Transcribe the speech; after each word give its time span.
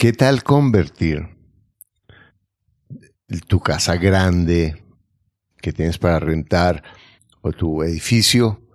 ¿qué 0.00 0.14
tal 0.14 0.42
convertir 0.42 1.28
tu 3.48 3.60
casa 3.60 3.96
grande 3.96 4.82
que 5.60 5.74
tienes 5.74 5.98
para 5.98 6.18
rentar 6.18 6.82
o 7.42 7.52
tu 7.52 7.82
edificio 7.82 8.66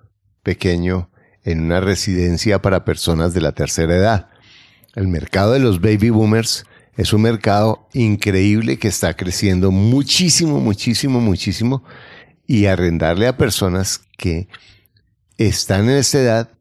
pequeño 0.44 1.10
en 1.44 1.62
una 1.62 1.80
residencia 1.80 2.62
para 2.62 2.86
personas 2.86 3.34
de 3.34 3.42
la 3.42 3.54
tercera 3.54 3.96
edad? 3.96 4.30
El 4.94 5.08
mercado 5.08 5.54
de 5.54 5.60
los 5.60 5.82
baby 5.82 6.12
boomers 6.12 6.64
es 6.96 7.12
un 7.12 7.24
mercado 7.24 7.90
increíble 7.94 8.78
que 8.78 8.88
está 8.88 9.16
creciendo 9.16 9.72
muchísimo, 9.72 10.60
muchísimo, 10.60 11.20
muchísimo 11.22 11.84
y 12.46 12.68
arrendarle 12.68 13.26
a 13.26 13.36
personas 13.36 14.00
que 14.16 14.48
están 15.40 15.90
en 15.90 15.98
esta 15.98 16.20
edad, 16.20 16.52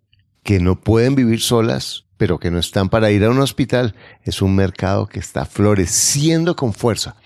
que 0.43 0.59
no 0.59 0.81
pueden 0.81 1.17
vivir 1.17 1.43
solas, 1.43 2.04
pero 2.17 2.39
que 2.39 2.51
no 2.51 2.59
están 2.59 2.89
para 2.89 3.11
ir 3.11 3.25
a 3.25 3.31
un 3.31 3.41
hospital, 3.41 3.95
es 4.23 4.43
un 4.43 4.55
mercado 4.55 5.07
que 5.07 5.19
está 5.19 5.45
floreciendo 5.45 6.57
con 6.57 6.73
fuerza. 6.73 7.17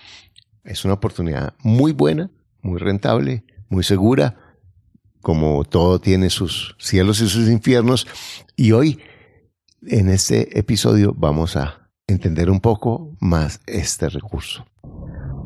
Es 0.63 0.85
una 0.85 0.95
oportunidad 0.95 1.53
muy 1.63 1.91
buena, 1.91 2.29
muy 2.61 2.79
rentable, 2.79 3.43
muy 3.69 3.83
segura, 3.83 4.35
como 5.21 5.63
todo 5.63 5.99
tiene 5.99 6.29
sus 6.29 6.75
cielos 6.79 7.21
y 7.21 7.29
sus 7.29 7.47
infiernos. 7.49 8.07
Y 8.55 8.71
hoy, 8.71 8.99
en 9.87 10.09
este 10.09 10.57
episodio, 10.57 11.13
vamos 11.15 11.55
a 11.55 11.89
entender 12.07 12.49
un 12.49 12.59
poco 12.59 13.15
más 13.19 13.61
este 13.67 14.09
recurso. 14.09 14.65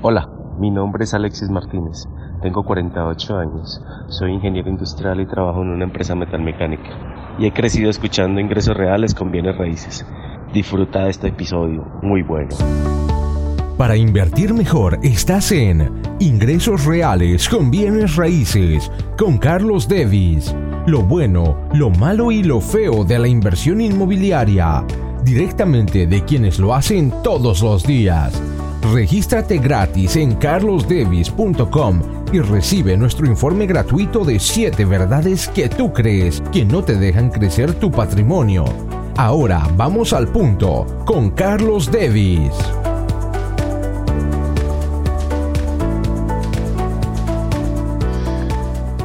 Hola, 0.02 0.30
mi 0.60 0.72
nombre 0.72 1.04
es 1.04 1.14
Alexis 1.14 1.50
Martínez. 1.50 2.06
Tengo 2.44 2.62
48 2.62 3.38
años, 3.38 3.82
soy 4.10 4.34
ingeniero 4.34 4.70
industrial 4.70 5.22
y 5.22 5.26
trabajo 5.26 5.62
en 5.62 5.70
una 5.70 5.86
empresa 5.86 6.14
metalmecánica. 6.14 6.90
Y 7.40 7.46
he 7.46 7.54
crecido 7.54 7.90
escuchando 7.90 8.42
ingresos 8.42 8.76
reales 8.76 9.16
con 9.16 9.32
bienes 9.32 9.58
raíces. 9.58 10.06
Disfruta 10.52 11.06
de 11.06 11.12
este 11.12 11.30
episodio, 11.30 11.86
muy 12.02 12.22
bueno. 12.22 12.50
Para 13.78 13.96
invertir 13.96 14.54
mejor 14.54 15.00
estás 15.04 15.54
en 15.54 16.02
Ingresos 16.20 16.86
Reales 16.86 17.48
con 17.48 17.72
Bienes 17.72 18.18
Raíces 18.18 18.92
con 19.18 19.38
Carlos 19.38 19.88
Devis. 19.88 20.54
Lo 20.86 21.02
bueno, 21.02 21.70
lo 21.74 21.92
malo 21.92 22.30
y 22.30 22.44
lo 22.44 22.60
feo 22.60 23.06
de 23.06 23.20
la 23.20 23.30
inversión 23.30 23.80
inmobiliaria. 23.80 24.86
Directamente 25.24 26.08
de 26.08 26.26
quienes 26.26 26.60
lo 26.60 26.74
hacen 26.76 27.14
todos 27.24 27.62
los 27.62 27.88
días. 27.88 28.40
Regístrate 28.94 29.60
gratis 29.60 30.18
en 30.18 30.36
carlosdevis.com 30.36 32.23
y 32.34 32.40
recibe 32.40 32.98
nuestro 32.98 33.28
informe 33.28 33.68
gratuito 33.68 34.26
de 34.26 34.40
7 34.40 34.86
verdades 34.86 35.48
que 35.50 35.70
tú 35.70 35.94
crees 35.94 36.42
que 36.52 36.66
no 36.66 36.84
te 36.84 36.96
dejan 36.96 37.30
crecer 37.30 37.76
tu 37.76 37.92
patrimonio. 37.92 38.66
Ahora 39.16 39.68
vamos 39.78 40.14
al 40.14 40.28
punto 40.28 41.04
con 41.06 41.30
Carlos 41.30 41.92
Devis. 41.92 42.52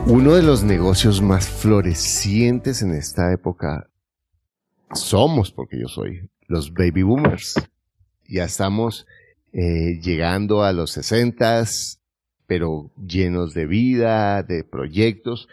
Uno 0.06 0.34
de 0.34 0.42
los 0.42 0.64
negocios 0.64 1.20
más 1.20 1.50
florecientes 1.50 2.80
en 2.80 2.94
esta 2.94 3.30
época 3.30 3.90
somos, 4.94 5.52
porque 5.52 5.78
yo 5.78 5.88
soy, 5.88 6.30
los 6.46 6.72
baby 6.72 7.02
boomers. 7.02 7.56
Ya 8.26 8.44
estamos 8.44 9.06
eh, 9.52 10.00
llegando 10.00 10.62
a 10.62 10.72
los 10.72 10.92
sesentas, 10.92 11.97
pero 12.48 12.90
llenos 12.96 13.52
de 13.52 13.66
vida, 13.66 14.42
de 14.42 14.64
proyectos, 14.64 15.48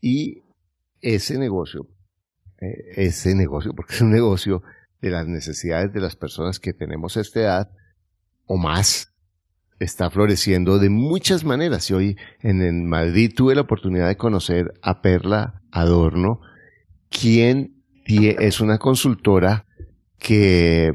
y 0.00 0.42
ese 1.00 1.38
negocio, 1.38 1.88
eh, 2.60 2.84
ese 2.96 3.34
negocio, 3.34 3.72
porque 3.74 3.94
es 3.94 4.02
un 4.02 4.10
negocio 4.10 4.62
de 5.00 5.10
las 5.10 5.26
necesidades 5.26 5.92
de 5.94 6.00
las 6.00 6.16
personas 6.16 6.60
que 6.60 6.74
tenemos 6.74 7.16
esta 7.16 7.40
edad 7.40 7.70
o 8.44 8.58
más, 8.58 9.14
está 9.80 10.10
floreciendo 10.10 10.78
de 10.78 10.90
muchas 10.90 11.44
maneras. 11.44 11.90
Y 11.90 11.94
hoy 11.94 12.16
en, 12.40 12.86
Madrid 12.86 13.32
tuve 13.34 13.54
la 13.54 13.62
oportunidad 13.62 14.08
de 14.08 14.18
conocer 14.18 14.74
a 14.82 15.00
Perla 15.00 15.62
Adorno, 15.72 16.42
quien 17.08 17.82
es 18.06 18.60
una 18.60 18.76
consultora 18.76 19.64
que 20.18 20.92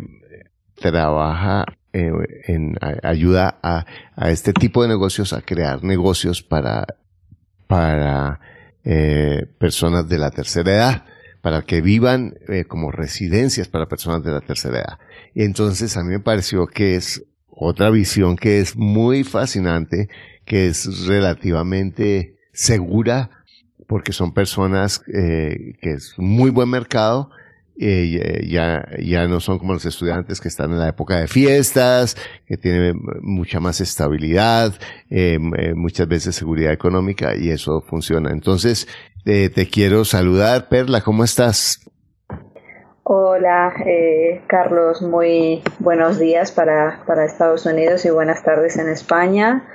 trabaja 0.75 1.65
eh, 1.91 2.11
en, 2.45 2.75
ayuda 3.01 3.57
a, 3.63 3.85
este 4.29 4.53
tipo 4.53 4.83
de 4.83 4.89
negocios 4.89 5.33
a 5.33 5.41
crear 5.41 5.83
negocios 5.83 6.43
para, 6.43 6.85
para 7.65 8.39
eh, 8.83 9.47
personas 9.57 10.07
de 10.07 10.19
la 10.19 10.29
tercera 10.29 10.71
edad, 10.71 11.05
para 11.41 11.63
que 11.63 11.81
vivan 11.81 12.35
eh, 12.47 12.65
como 12.65 12.91
residencias 12.91 13.67
para 13.67 13.87
personas 13.87 14.23
de 14.23 14.31
la 14.31 14.41
tercera 14.41 14.79
edad. 14.79 14.99
Entonces 15.33 15.97
a 15.97 16.03
mí 16.03 16.09
me 16.09 16.19
pareció 16.19 16.67
que 16.67 16.95
es 16.95 17.25
otra 17.47 17.89
visión 17.89 18.35
que 18.35 18.59
es 18.59 18.75
muy 18.75 19.23
fascinante, 19.23 20.09
que 20.45 20.67
es 20.67 21.07
relativamente 21.07 22.37
segura, 22.53 23.31
porque 23.87 24.13
son 24.13 24.33
personas 24.33 24.99
que 24.99 25.75
es 25.81 26.13
muy 26.17 26.51
buen 26.51 26.69
mercado 26.69 27.31
eh, 27.81 28.45
ya, 28.45 28.85
ya 29.01 29.25
no 29.27 29.39
son 29.39 29.57
como 29.57 29.71
los 29.71 29.85
estudiantes 29.85 30.41
que 30.41 30.49
están 30.49 30.71
en 30.71 30.79
la 30.79 30.89
época 30.89 31.17
de 31.17 31.27
fiestas, 31.27 32.17
que 32.45 32.57
tienen 32.57 32.99
mucha 33.21 33.61
más 33.61 33.79
estabilidad, 33.79 34.73
eh, 35.09 35.37
eh, 35.57 35.73
muchas 35.75 36.05
veces 36.09 36.35
seguridad 36.35 36.73
económica 36.73 37.37
y 37.37 37.51
eso 37.51 37.81
funciona. 37.81 38.31
Entonces, 38.31 38.87
te 39.23 39.69
quiero 39.69 40.05
saludar, 40.05 40.69
Perla, 40.69 41.01
¿cómo 41.01 41.23
estás? 41.23 41.87
Hola, 43.03 43.73
Carlos, 44.47 45.03
muy 45.03 45.61
buenos 45.77 46.17
días 46.17 46.51
para, 46.51 47.03
para 47.05 47.25
Estados 47.25 47.65
Unidos 47.67 48.05
y 48.05 48.09
buenas 48.09 48.43
tardes 48.43 48.77
en 48.77 48.89
España. 48.89 49.67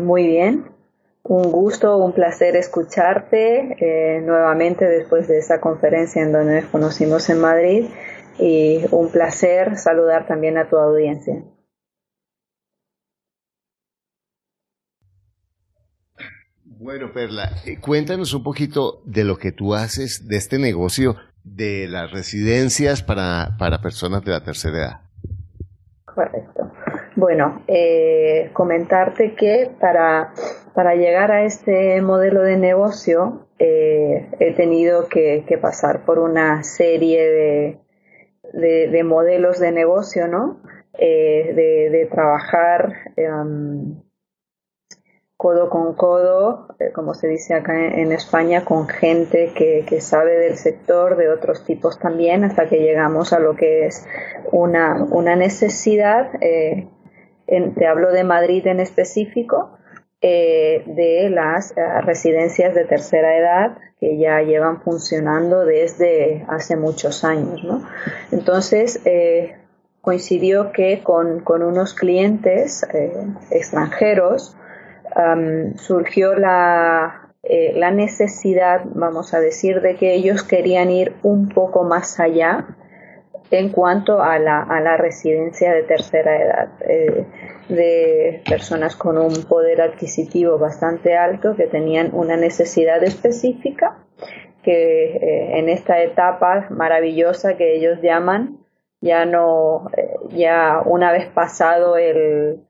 muy 0.00 0.28
bien, 0.28 0.64
un 1.28 1.52
gusto, 1.52 1.98
un 1.98 2.12
placer 2.12 2.56
escucharte 2.56 3.76
eh, 3.78 4.20
nuevamente 4.22 4.86
después 4.86 5.28
de 5.28 5.38
esa 5.38 5.60
conferencia 5.60 6.22
en 6.22 6.32
donde 6.32 6.62
nos 6.62 6.70
conocimos 6.70 7.28
en 7.28 7.40
Madrid 7.40 7.86
y 8.38 8.80
un 8.90 9.10
placer 9.10 9.76
saludar 9.76 10.26
también 10.26 10.56
a 10.56 10.68
tu 10.68 10.78
audiencia. 10.78 11.42
Bueno, 16.64 17.12
Perla, 17.12 17.50
eh, 17.66 17.78
cuéntanos 17.78 18.32
un 18.32 18.42
poquito 18.42 19.02
de 19.04 19.24
lo 19.24 19.36
que 19.36 19.52
tú 19.52 19.74
haces 19.74 20.28
de 20.28 20.36
este 20.36 20.58
negocio 20.58 21.16
de 21.44 21.88
las 21.88 22.10
residencias 22.10 23.02
para, 23.02 23.56
para 23.58 23.82
personas 23.82 24.24
de 24.24 24.30
la 24.30 24.42
tercera 24.42 24.78
edad. 24.78 25.00
Correcto. 26.06 26.72
Bueno, 27.18 27.62
eh, 27.66 28.50
comentarte 28.52 29.34
que 29.34 29.72
para, 29.80 30.32
para, 30.72 30.94
llegar 30.94 31.32
a 31.32 31.42
este 31.42 32.00
modelo 32.00 32.42
de 32.42 32.56
negocio 32.56 33.48
eh, 33.58 34.30
he 34.38 34.54
tenido 34.54 35.08
que, 35.08 35.42
pasar 35.60 36.04
por 36.04 36.20
una 36.20 36.62
serie 36.62 37.80
de, 38.52 38.86
de, 38.86 39.02
modelos 39.02 39.58
de 39.58 39.72
negocio, 39.72 40.28
¿no? 40.28 40.62
Eh, 40.96 41.88
de, 41.90 42.06
trabajar 42.06 42.94
em, 43.16 44.00
codo 45.36 45.70
con 45.70 45.94
codo, 45.94 46.68
como 46.94 47.14
se 47.14 47.26
dice 47.26 47.54
acá 47.54 47.84
en, 47.84 48.12
España, 48.12 48.64
con 48.64 48.86
gente 48.86 49.52
que, 49.56 49.84
que, 49.88 50.00
sabe 50.00 50.38
del 50.38 50.56
sector, 50.56 51.16
de 51.16 51.30
otros 51.30 51.64
tipos 51.64 51.98
también, 51.98 52.44
hasta 52.44 52.68
que 52.68 52.78
llegamos 52.78 53.32
a 53.32 53.40
lo 53.40 53.56
que 53.56 53.86
es 53.86 54.06
una, 54.52 55.02
una 55.10 55.34
necesidad 55.34 56.30
te 57.74 57.86
hablo 57.86 58.12
de 58.12 58.24
Madrid 58.24 58.66
en 58.66 58.80
específico, 58.80 59.78
eh, 60.20 60.82
de 60.84 61.30
las 61.30 61.70
eh, 61.70 62.00
residencias 62.00 62.74
de 62.74 62.84
tercera 62.84 63.36
edad 63.38 63.78
que 64.00 64.18
ya 64.18 64.42
llevan 64.42 64.82
funcionando 64.82 65.64
desde 65.64 66.44
hace 66.48 66.76
muchos 66.76 67.22
años. 67.22 67.60
Entonces, 68.32 69.00
eh, 69.04 69.56
coincidió 70.00 70.72
que 70.72 71.04
con, 71.04 71.44
unos 71.46 71.94
clientes 71.94 72.84
extranjeros 73.50 74.56
surgió 75.76 76.34
la, 76.34 77.32
la 77.74 77.90
necesidad, 77.90 78.82
vamos 78.86 79.34
a 79.34 79.40
decir, 79.40 79.80
de 79.80 79.96
que 79.96 80.14
ellos 80.14 80.42
querían 80.42 80.90
ir 80.90 81.14
un 81.22 81.48
poco 81.48 81.84
más 81.84 82.18
allá 82.18 82.66
en 83.50 83.70
cuanto 83.70 84.22
a 84.22 84.38
la, 84.38 84.62
a 84.62 84.80
la 84.80 84.96
residencia 84.96 85.72
de 85.72 85.82
tercera 85.82 86.36
edad, 86.36 86.68
eh, 86.80 87.24
de 87.68 88.42
personas 88.48 88.96
con 88.96 89.18
un 89.18 89.44
poder 89.44 89.80
adquisitivo 89.80 90.58
bastante 90.58 91.16
alto 91.16 91.54
que 91.56 91.66
tenían 91.66 92.10
una 92.12 92.36
necesidad 92.36 93.02
específica 93.02 93.98
que 94.62 95.16
eh, 95.16 95.58
en 95.58 95.68
esta 95.68 96.02
etapa 96.02 96.66
maravillosa 96.70 97.56
que 97.56 97.76
ellos 97.76 98.00
llaman, 98.02 98.58
ya 99.00 99.24
no, 99.24 99.90
eh, 99.96 100.14
ya 100.30 100.82
una 100.84 101.12
vez 101.12 101.26
pasado 101.28 101.96
el, 101.96 102.60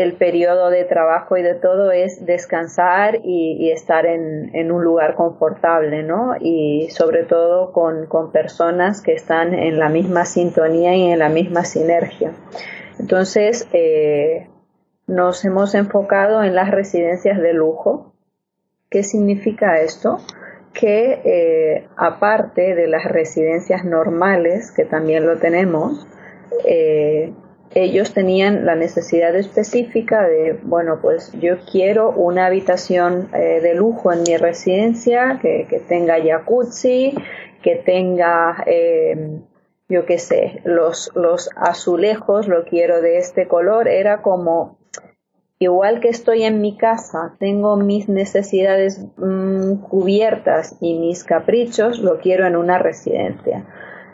el 0.00 0.14
periodo 0.14 0.70
de 0.70 0.84
trabajo 0.84 1.36
y 1.36 1.42
de 1.42 1.54
todo 1.54 1.92
es 1.92 2.24
descansar 2.24 3.20
y, 3.22 3.70
estar 3.70 4.06
en, 4.06 4.72
un 4.72 4.82
lugar 4.82 5.14
confortable, 5.14 6.02
¿no? 6.02 6.34
Y 6.40 6.88
sobre 6.90 7.24
todo 7.24 7.72
con, 7.72 8.08
personas 8.32 9.00
que 9.00 9.12
están 9.12 9.54
en 9.54 9.78
la 9.78 9.88
misma 9.88 10.24
sintonía 10.24 10.94
y 10.94 11.10
en 11.10 11.18
la 11.18 11.28
misma 11.28 11.64
sinergia. 11.64 12.32
Entonces, 12.98 13.68
eh, 13.72 14.48
nos 15.06 15.44
hemos 15.44 15.74
enfocado 15.74 16.42
en 16.42 16.54
las 16.54 16.70
residencias 16.70 17.40
de 17.40 17.52
lujo. 17.52 18.12
¿Qué 18.90 19.02
significa 19.02 19.80
esto? 19.80 20.18
Que 20.72 21.20
eh, 21.24 21.88
aparte 21.96 22.74
de 22.74 22.86
las 22.86 23.04
residencias 23.04 23.84
normales, 23.84 24.70
que 24.70 24.84
también 24.84 25.26
lo 25.26 25.38
tenemos, 25.38 26.06
eh, 26.64 27.32
ellos 27.74 28.12
tenían 28.12 28.66
la 28.66 28.74
necesidad 28.74 29.34
específica 29.36 30.26
de, 30.26 30.58
bueno, 30.62 30.98
pues 31.00 31.32
yo 31.40 31.58
quiero 31.70 32.10
una 32.10 32.46
habitación 32.46 33.28
eh, 33.32 33.60
de 33.62 33.74
lujo 33.74 34.12
en 34.12 34.22
mi 34.22 34.36
residencia, 34.36 35.38
que, 35.40 35.82
tenga 35.88 36.16
jacuzzi, 36.20 37.14
que 37.62 37.76
tenga, 37.76 38.64
eh, 38.66 39.38
yo 39.88 40.04
qué 40.04 40.18
sé, 40.18 40.62
los, 40.64 41.12
los 41.14 41.50
azulejos, 41.56 42.48
lo 42.48 42.64
quiero 42.64 43.02
de 43.02 43.18
este 43.18 43.46
color, 43.46 43.86
era 43.86 44.20
como, 44.20 44.78
igual 45.60 46.00
que 46.00 46.08
estoy 46.08 46.42
en 46.42 46.60
mi 46.60 46.76
casa, 46.76 47.36
tengo 47.38 47.76
mis 47.76 48.08
necesidades 48.08 49.06
mm, 49.16 49.76
cubiertas 49.82 50.76
y 50.80 50.98
mis 50.98 51.22
caprichos, 51.22 52.00
lo 52.00 52.18
quiero 52.18 52.46
en 52.48 52.56
una 52.56 52.78
residencia. 52.78 53.64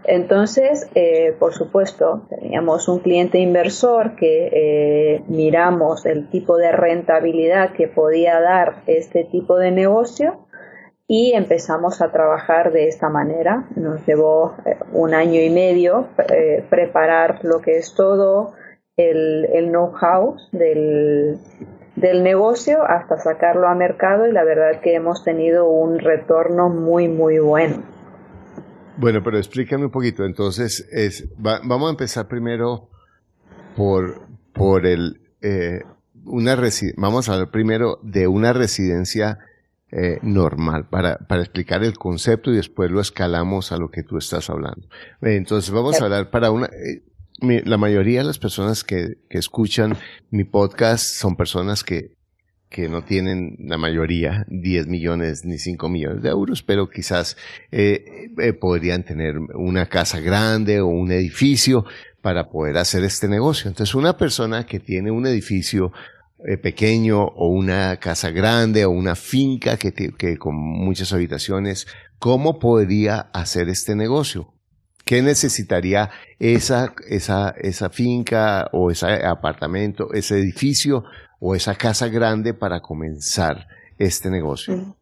Entonces, 0.08 0.88
eh, 0.94 1.34
por 1.38 1.52
supuesto, 1.52 2.26
teníamos 2.30 2.88
un 2.88 3.00
cliente 3.00 3.38
inversor 3.38 4.14
que 4.14 4.50
eh, 4.52 5.24
miramos 5.26 6.06
el 6.06 6.30
tipo 6.30 6.56
de 6.56 6.70
rentabilidad 6.70 7.72
que 7.72 7.88
podía 7.88 8.40
dar 8.40 8.82
este 8.86 9.24
tipo 9.24 9.56
de 9.58 9.72
negocio 9.72 10.46
y 11.08 11.32
empezamos 11.32 12.00
a 12.02 12.12
trabajar 12.12 12.72
de 12.72 12.86
esta 12.86 13.08
manera. 13.08 13.66
Nos 13.74 14.06
llevó 14.06 14.54
eh, 14.64 14.76
un 14.92 15.12
año 15.12 15.40
y 15.40 15.50
medio 15.50 16.08
preparar 16.70 17.40
lo 17.42 17.60
que 17.60 17.78
es 17.78 17.94
todo 17.94 18.54
el, 18.96 19.70
know-how 19.70 20.36
del, 20.52 21.38
del 21.96 22.22
negocio 22.22 22.84
hasta 22.84 23.18
sacarlo 23.18 23.66
a 23.66 23.74
mercado 23.74 24.28
y 24.28 24.32
la 24.32 24.44
verdad 24.44 24.80
que 24.80 24.94
hemos 24.94 25.24
tenido 25.24 25.68
un 25.68 25.98
retorno 25.98 26.68
muy, 26.68 27.08
muy 27.08 27.40
bueno. 27.40 27.95
Bueno, 28.98 29.22
pero 29.22 29.38
explícame 29.38 29.84
un 29.84 29.90
poquito. 29.90 30.24
Entonces, 30.24 30.88
es, 30.90 31.28
vamos 31.38 31.88
a 31.88 31.90
empezar 31.90 32.28
primero 32.28 32.88
por, 33.76 34.26
por 34.52 34.86
el, 34.86 35.20
eh, 35.42 35.82
una 36.24 36.58
vamos 36.96 37.28
a 37.28 37.34
hablar 37.34 37.50
primero 37.50 38.00
de 38.02 38.26
una 38.26 38.52
residencia 38.52 39.38
eh, 39.92 40.18
normal 40.22 40.88
para, 40.88 41.18
para 41.18 41.42
explicar 41.42 41.84
el 41.84 41.96
concepto 41.96 42.50
y 42.50 42.56
después 42.56 42.90
lo 42.90 43.00
escalamos 43.00 43.70
a 43.70 43.76
lo 43.76 43.90
que 43.90 44.02
tú 44.02 44.16
estás 44.16 44.50
hablando. 44.50 44.88
Entonces, 45.20 45.70
vamos 45.70 46.00
a 46.00 46.04
hablar 46.04 46.30
para 46.30 46.50
una, 46.50 46.66
eh, 46.66 47.02
la 47.40 47.76
mayoría 47.76 48.20
de 48.20 48.26
las 48.26 48.38
personas 48.38 48.82
que, 48.82 49.18
que 49.28 49.38
escuchan 49.38 49.96
mi 50.30 50.44
podcast 50.44 51.04
son 51.04 51.36
personas 51.36 51.84
que 51.84 52.15
que 52.68 52.88
no 52.88 53.02
tienen 53.02 53.56
la 53.60 53.78
mayoría 53.78 54.44
10 54.48 54.88
millones 54.88 55.44
ni 55.44 55.58
5 55.58 55.88
millones 55.88 56.22
de 56.22 56.30
euros, 56.30 56.62
pero 56.62 56.88
quizás 56.88 57.36
eh, 57.70 58.30
eh, 58.38 58.52
podrían 58.52 59.04
tener 59.04 59.38
una 59.38 59.86
casa 59.86 60.20
grande 60.20 60.80
o 60.80 60.86
un 60.86 61.12
edificio 61.12 61.84
para 62.22 62.48
poder 62.48 62.76
hacer 62.78 63.04
este 63.04 63.28
negocio. 63.28 63.68
Entonces, 63.68 63.94
una 63.94 64.16
persona 64.16 64.66
que 64.66 64.80
tiene 64.80 65.10
un 65.10 65.26
edificio 65.26 65.92
eh, 66.44 66.58
pequeño 66.58 67.22
o 67.22 67.48
una 67.48 67.96
casa 67.98 68.30
grande 68.30 68.84
o 68.84 68.90
una 68.90 69.14
finca 69.14 69.76
que, 69.76 69.92
que 69.92 70.36
con 70.36 70.56
muchas 70.56 71.12
habitaciones, 71.12 71.86
¿cómo 72.18 72.58
podría 72.58 73.30
hacer 73.32 73.68
este 73.68 73.94
negocio? 73.94 74.52
¿Qué 75.04 75.22
necesitaría 75.22 76.10
esa, 76.40 76.92
esa, 77.08 77.54
esa 77.58 77.90
finca 77.90 78.68
o 78.72 78.90
ese 78.90 79.06
apartamento, 79.24 80.12
ese 80.12 80.36
edificio 80.36 81.04
o 81.40 81.54
esa 81.54 81.74
casa 81.74 82.08
grande 82.08 82.54
para 82.54 82.80
comenzar 82.80 83.66
este 83.98 84.30
negocio? 84.30 84.96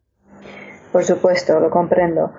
Por 0.93 1.05
supuesto, 1.05 1.59
lo 1.59 1.71
comprendo. 1.71 2.33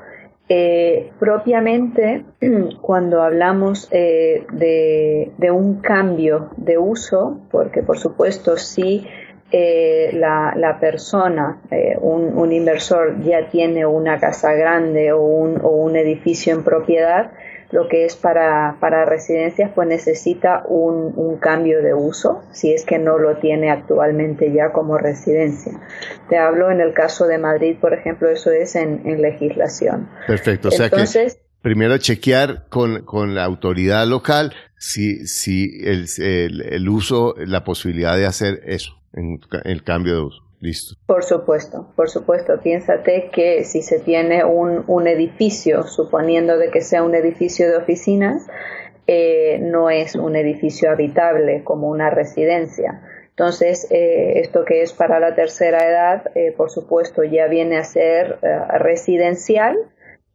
Eh, 0.47 1.11
propiamente, 1.19 2.23
cuando 2.81 3.23
hablamos 3.23 3.87
eh, 3.91 4.45
de, 4.51 5.51
un 5.51 5.81
cambio 5.81 6.51
de 6.57 6.77
uso, 6.77 7.41
porque 7.49 7.81
por 7.81 7.97
supuesto 7.97 8.55
si 8.57 9.07
eh, 9.51 10.11
la, 10.13 10.77
persona, 10.79 11.61
un, 11.99 12.37
un, 12.37 12.51
inversor 12.51 13.21
ya 13.23 13.49
tiene 13.49 13.85
una 13.85 14.19
casa 14.19 14.53
grande 14.53 15.11
o 15.13 15.21
un, 15.21 15.59
o 15.63 15.69
un 15.69 15.95
edificio 15.95 16.53
en 16.53 16.63
propiedad, 16.63 17.31
lo 17.75 17.89
que 17.89 18.05
es 18.05 18.15
para, 18.15 18.77
para 18.79 19.03
residencias, 19.03 19.69
pues 19.75 19.85
necesita 19.85 20.63
un, 20.65 21.11
un, 21.17 21.37
cambio 21.39 21.83
de 21.83 21.93
uso, 21.93 22.41
si 22.53 22.71
es 22.71 22.85
que 22.85 22.97
no 22.97 23.17
lo 23.17 23.35
tiene 23.35 23.69
actualmente 23.69 24.53
ya 24.53 24.71
como 24.71 24.97
residencia. 24.97 25.73
Te 26.29 26.37
hablo 26.37 26.71
en 26.71 26.79
el 26.79 26.93
caso 26.93 27.27
de 27.27 27.37
Madrid, 27.37 27.75
por 27.79 27.93
ejemplo, 27.93 28.29
eso 28.29 28.49
es 28.51 28.77
en, 28.77 29.01
en 29.05 29.21
legislación. 29.21 30.09
Perfecto, 30.25 30.69
o 30.69 30.71
sea 30.71 30.89
que 30.89 31.03
primero 31.61 31.97
chequear 31.97 32.67
con, 32.69 33.03
con 33.03 33.35
la 33.35 33.43
autoridad 33.43 34.07
local 34.07 34.53
si, 34.77 35.27
si 35.27 35.81
el, 35.83 36.05
el, 36.19 36.61
el 36.61 36.87
uso, 36.87 37.35
la 37.37 37.65
posibilidad 37.65 38.15
de 38.15 38.25
hacer 38.25 38.61
eso, 38.65 38.93
en 39.11 39.41
el 39.65 39.83
cambio 39.83 40.13
de 40.13 40.21
uso. 40.21 40.44
Por 41.05 41.23
supuesto, 41.23 41.91
por 41.95 42.09
supuesto. 42.09 42.59
Piénsate 42.61 43.29
que 43.31 43.63
si 43.63 43.81
se 43.81 43.99
tiene 43.99 44.43
un, 44.43 44.83
un 44.87 45.07
edificio, 45.07 45.83
suponiendo 45.83 46.57
de 46.57 46.69
que 46.71 46.81
sea 46.81 47.03
un 47.03 47.15
edificio 47.15 47.69
de 47.69 47.77
oficinas, 47.77 48.47
eh, 49.07 49.59
no 49.61 49.91
es 49.91 50.15
un 50.15 50.35
edificio 50.35 50.89
habitable 50.89 51.63
como 51.63 51.89
una 51.89 52.09
residencia. 52.09 53.01
Entonces, 53.29 53.87
eh, 53.91 54.39
esto 54.39 54.65
que 54.65 54.81
es 54.81 54.93
para 54.93 55.19
la 55.19 55.35
tercera 55.35 55.87
edad, 55.87 56.31
eh, 56.33 56.53
por 56.55 56.71
supuesto, 56.71 57.23
ya 57.23 57.47
viene 57.47 57.77
a 57.77 57.83
ser 57.83 58.39
residencial 58.79 59.77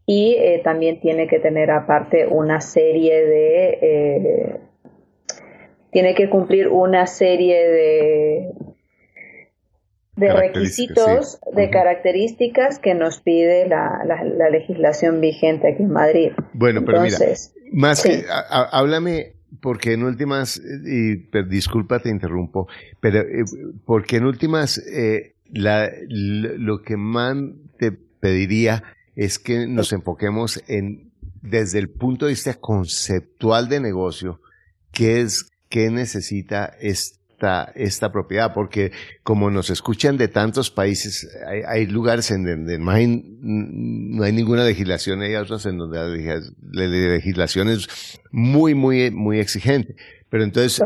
y 0.07 0.61
también 0.63 1.01
tiene 1.01 1.27
que 1.27 1.39
tener 1.39 1.71
aparte 1.71 2.27
una 2.27 2.61
serie 2.61 3.25
de... 3.27 4.61
tiene 5.91 6.15
que 6.15 6.29
cumplir 6.29 6.69
una 6.69 7.07
serie 7.07 7.69
de, 7.69 8.51
de 10.21 10.33
requisitos, 10.33 11.41
de 11.57 11.71
características 11.71 12.79
que 12.79 12.95
nos 12.95 13.21
pide 13.21 13.67
la, 13.67 14.05
la, 14.05 14.51
legislación 14.51 15.21
vigente 15.21 15.73
aquí 15.73 15.83
en 15.83 15.91
Madrid. 15.91 16.33
Bueno, 16.53 16.83
pero 16.85 17.01
mira, 17.01 17.17
más 17.73 18.03
que, 18.03 18.25
háblame, 18.51 19.37
porque 19.63 19.95
en 19.95 20.03
últimas, 20.03 20.59
y 20.59 21.17
disculpa 21.49 22.01
te 22.01 22.11
interrumpo, 22.11 22.69
pero 23.01 23.21
eh, 23.21 23.45
porque 23.87 24.17
en 24.17 24.27
últimas, 24.27 24.79
eh, 24.79 25.37
la, 25.51 25.91
lo 26.09 26.83
que 26.83 26.97
más 26.97 27.37
te 27.79 27.93
pediría 27.93 28.83
es 29.17 29.39
que 29.39 29.67
nos 29.67 29.93
enfoquemos 29.93 30.63
en, 30.69 31.13
desde 31.41 31.79
el 31.79 31.89
punto 31.89 32.27
de 32.27 32.33
vista 32.33 32.55
conceptual 32.55 33.71
de 33.71 33.81
negocio, 33.81 34.41
qué 34.93 35.23
es, 35.23 35.51
qué 35.71 35.91
necesita 35.91 36.67
este 36.79 37.20
esta, 37.75 38.13
propiedad, 38.13 38.53
porque 38.53 38.93
como 39.23 39.51
nos 39.51 39.71
escuchan 39.71 40.17
de 40.17 40.29
tantos 40.29 40.71
países, 40.71 41.29
hay, 41.67 41.87
lugares 41.87 42.31
en 42.31 42.45
donde 42.45 42.79
no 42.79 42.91
hay, 42.91 43.07
no 43.41 44.23
hay 44.23 44.33
ninguna 44.33 44.65
legislación, 44.65 45.23
hay 45.23 45.35
otros 45.35 45.67
en 45.67 45.79
donde 45.79 46.43
la 46.73 46.87
legislación 46.87 47.69
es 47.69 47.89
muy, 48.31 48.75
muy, 48.75 49.11
muy 49.11 49.41
exigente. 49.41 49.97
Pero 50.29 50.45
entonces, 50.45 50.81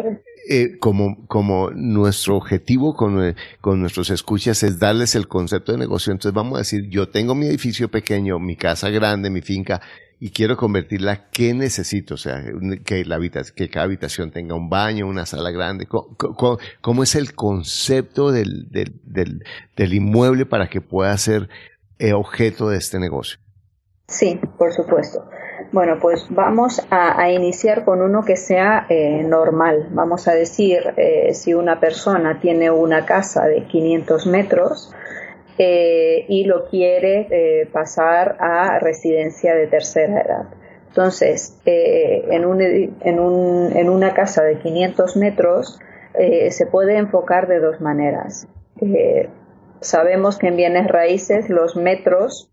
eh, 0.49 0.79
como, 0.79 1.27
como 1.27 1.71
nuestro 1.71 2.37
objetivo 2.37 2.95
con, 2.95 3.35
con 3.61 3.81
nuestros 3.81 4.11
escuchas 4.11 4.63
es 4.63 4.79
darles 4.79 5.15
el 5.15 5.29
concepto 5.29 5.73
de 5.73 5.79
negocio, 5.79 6.13
entonces 6.13 6.35
vamos 6.35 6.55
a 6.57 6.59
decir, 6.59 6.89
yo 6.89 7.09
tengo 7.09 7.35
mi 7.35 7.47
edificio 7.47 7.91
pequeño, 7.91 8.39
mi 8.39 8.57
casa 8.57 8.89
grande, 8.91 9.29
mi 9.29 9.43
finca, 9.43 9.83
y 10.25 10.31
quiero 10.31 10.57
convertirla, 10.57 11.29
¿qué 11.31 11.53
necesito? 11.53 12.15
O 12.15 12.17
sea, 12.17 12.43
que, 12.87 13.05
la 13.05 13.21
que 13.55 13.69
cada 13.69 13.85
habitación 13.85 14.31
tenga 14.31 14.55
un 14.55 14.71
baño, 14.71 15.07
una 15.07 15.27
sala 15.27 15.51
grande. 15.51 15.87
¿Cómo, 15.87 17.03
es 17.03 17.15
el 17.15 17.35
concepto 17.35 18.33
del, 18.33 18.71
del, 18.71 19.45
del, 19.77 19.93
inmueble 19.93 20.47
para 20.47 20.69
que 20.69 20.81
pueda 20.81 21.15
ser 21.19 21.51
eh, 21.99 22.15
objeto 22.15 22.71
de 22.71 22.79
este 22.79 22.99
negocio? 22.99 23.39
Sí, 24.09 24.41
por 24.57 24.73
supuesto. 24.73 25.29
Bueno, 25.73 25.99
pues 26.01 26.25
vamos 26.31 26.81
a, 26.89 27.31
iniciar 27.31 27.85
con 27.85 28.01
uno 28.01 28.25
que 28.25 28.37
sea 28.37 28.87
eh, 28.89 29.23
normal. 29.25 29.89
Vamos 29.91 30.27
a 30.27 30.33
decir, 30.33 30.95
eh, 30.97 31.35
si 31.35 31.53
una 31.53 31.81
persona 31.81 32.41
tiene 32.41 32.71
una 32.71 33.05
casa 33.05 33.45
de 33.45 33.67
500 33.67 34.27
metros, 34.29 34.91
eh, 35.59 36.25
y 36.29 36.45
lo 36.45 36.69
quiere 36.69 37.29
eh, 37.31 37.67
pasar 37.73 38.37
a 38.41 38.79
residencia 38.79 39.55
de 39.55 39.67
tercera 39.67 40.21
edad. 40.21 40.47
Entonces, 40.95 41.59
eh, 41.67 42.25
en, 42.31 42.45
un, 42.45 42.61
en, 42.61 43.19
un, 43.19 43.77
en, 43.77 43.91
una 43.91 44.15
casa 44.15 44.45
de 44.45 44.59
500 44.59 45.17
metros, 45.17 45.81
eh, 46.17 46.53
se 46.53 46.67
puede 46.67 46.97
enfocar 46.97 47.49
de 47.49 47.59
dos 47.59 47.81
maneras. 47.81 48.47
Eh, 48.81 49.29
sabemos 49.81 50.39
que 50.39 50.47
en 50.47 50.57
bienes 50.57 50.87
raíces 50.87 51.51
los 51.51 51.75
metros 51.75 52.53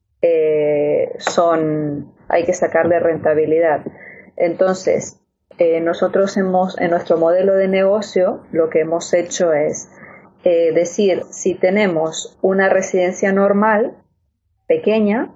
son, 1.20 2.14
hay 2.30 2.44
que 2.46 2.54
sacarle 2.54 3.00
rentabilidad. 3.00 3.82
Entonces, 4.38 5.20
nosotros 5.82 6.36
hemos, 6.38 6.80
en 6.80 6.90
nuestro 6.90 7.18
modelo 7.18 7.54
de 7.54 7.68
negocio, 7.68 8.42
lo 8.52 8.70
que 8.72 8.80
hemos 8.80 9.14
hecho 9.14 9.54
es 9.54 9.90
decir, 10.44 11.24
si 11.30 11.56
tenemos 11.56 12.38
una 12.42 12.70
residencia 12.70 13.32
normal, 13.32 13.96
pequeña, 14.68 15.32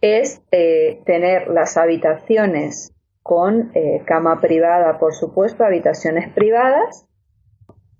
es 0.00 0.42
tener 0.50 1.48
las 1.48 1.76
habitaciones 1.76 2.94
con 3.22 3.72
cama 4.06 4.40
privada, 4.40 4.98
por 4.98 5.14
supuesto, 5.14 5.64
habitaciones 5.64 6.32
privadas, 6.32 7.06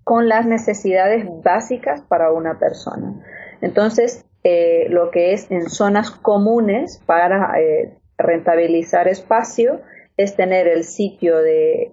con 0.05 0.29
las 0.29 0.47
necesidades 0.47 1.25
básicas 1.43 2.01
para 2.01 2.33
una 2.33 2.59
persona. 2.59 3.15
Entonces, 3.61 4.27
eh, 4.43 4.87
lo 4.89 5.11
que 5.11 5.33
es 5.33 5.51
en 5.51 5.69
zonas 5.69 6.11
comunes 6.11 7.03
para 7.05 7.61
eh, 7.61 7.97
rentabilizar 8.17 9.07
espacio 9.07 9.81
es 10.17 10.35
tener 10.35 10.67
el 10.67 10.85
sitio 10.85 11.39
de, 11.39 11.93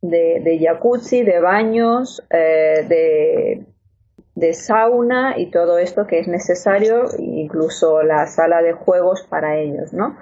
de, 0.00 0.58
jacuzzi, 0.60 1.22
de 1.22 1.40
baños, 1.40 2.22
eh, 2.30 2.84
de, 2.88 3.66
de 4.34 4.54
sauna 4.54 5.38
y 5.38 5.50
todo 5.50 5.78
esto 5.78 6.06
que 6.06 6.20
es 6.20 6.28
necesario, 6.28 7.06
incluso 7.18 8.02
la 8.02 8.26
sala 8.26 8.62
de 8.62 8.72
juegos 8.72 9.26
para 9.28 9.58
ellos, 9.58 9.92
¿no? 9.92 10.16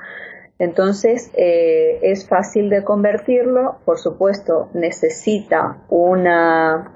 Entonces 0.59 1.31
eh, 1.37 1.99
es 2.03 2.27
fácil 2.27 2.71
de 2.71 2.83
convertirlo, 2.83 3.77
por 3.85 3.99
supuesto 3.99 4.71
necesita 4.73 5.83
una, 5.91 6.95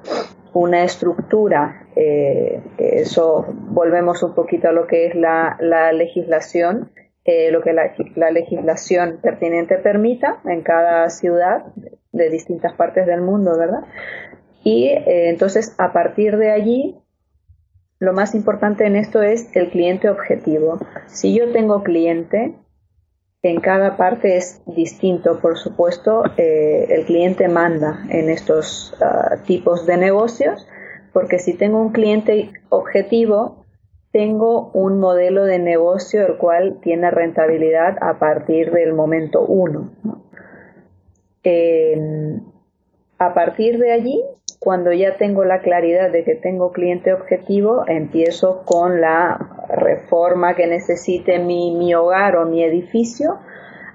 una 0.55 0.83
estructura, 0.83 1.87
eh, 1.95 2.63
eso 2.79 3.45
volvemos 3.51 4.23
un 4.23 4.35
poquito 4.35 4.69
a 4.69 4.73
lo 4.73 4.87
que 4.87 5.07
es 5.07 5.15
la, 5.15 5.59
legislación, 5.93 6.91
eh, 7.25 7.51
lo 7.51 7.61
que 7.61 7.75
la, 7.75 7.93
la, 8.17 8.31
legislación 8.31 9.19
pertinente 9.21 9.77
permita 9.77 10.41
en 10.47 10.63
cada 10.63 11.11
ciudad 11.11 11.67
de 12.13 12.31
distintas 12.31 12.73
partes 12.75 13.07
del 13.07 13.21
mundo, 13.21 13.57
¿verdad? 13.59 13.85
Y 14.63 14.91
entonces 15.07 15.75
a 15.79 15.93
partir 15.93 16.37
de 16.37 16.51
allí 16.51 17.01
lo 18.01 18.15
más 18.15 18.35
importante 18.35 18.87
en 18.87 18.97
esto 18.97 19.23
es 19.23 19.55
el 19.55 19.69
cliente 19.69 20.09
objetivo. 20.09 20.79
Si 21.07 21.39
yo 21.39 21.53
tengo 21.53 21.83
cliente, 21.83 22.55
en 23.43 23.61
cada 23.61 23.99
parte 23.99 24.39
es 24.39 24.63
distinto, 24.65 25.39
por 25.39 25.59
supuesto, 25.59 26.25
eh, 26.39 26.87
el 26.89 27.05
cliente 27.05 27.47
manda 27.49 28.07
en 28.09 28.31
estos 28.31 28.97
ah, 29.03 29.37
tipos 29.47 29.85
de 29.85 29.99
negocios, 29.99 30.67
porque 31.13 31.39
si 31.39 31.53
tengo 31.53 31.79
un 31.81 31.93
cliente 31.93 32.51
objetivo, 32.71 33.67
tengo 34.13 34.71
un 34.73 34.99
modelo 34.99 35.45
de 35.45 35.59
negocio 35.59 36.27
el 36.27 36.37
cual 36.39 36.79
tiene 36.81 37.11
rentabilidad 37.11 37.99
a 38.01 38.19
partir 38.19 38.73
del 38.73 38.95
momento 38.95 39.43
uno. 39.43 39.91
A 43.19 43.35
partir 43.35 43.79
de 43.79 43.93
allí, 43.93 44.23
cuando 44.59 44.93
ya 44.93 45.17
tengo 45.17 45.45
la 45.45 45.61
claridad 45.61 46.11
de 46.11 46.23
que 46.25 46.35
tengo 46.35 46.73
cliente 46.73 47.15
objetivo, 47.15 47.85
empiezo 47.87 48.63
con 48.67 49.01
la 49.01 49.39
reforma 49.69 50.55
que 50.55 50.67
necesite 50.67 51.39
mi, 51.39 51.75
mi 51.75 51.95
hogar 51.95 52.37
o 52.37 52.47
mi 52.47 52.63
edificio 52.63 53.39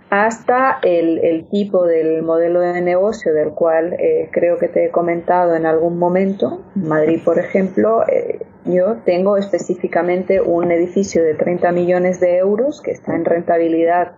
hasta 0.10 0.80
el, 0.82 1.48
tipo 1.50 1.86
del 1.86 2.22
modelo 2.24 2.62
de 2.62 2.82
negocio 2.82 3.34
del 3.34 3.50
cual 3.50 3.94
eh, 4.00 4.30
creo 4.32 4.58
que 4.58 4.68
te 4.68 4.86
he 4.86 4.90
comentado 4.90 5.56
en 5.56 5.66
algún 5.66 5.98
momento. 5.98 6.64
En 6.76 6.88
Madrid, 6.88 7.22
por 7.24 7.40
ejemplo, 7.40 8.04
eh, 8.08 8.46
yo 8.66 8.98
tengo 9.06 9.38
específicamente 9.38 10.42
un 10.42 10.72
edificio 10.72 11.24
de 11.24 11.34
30 11.34 11.72
millones 11.72 12.20
de 12.20 12.38
euros 12.38 12.82
que 12.82 12.92
está 12.92 13.16
en 13.16 13.26
rentabilidad 13.26 14.14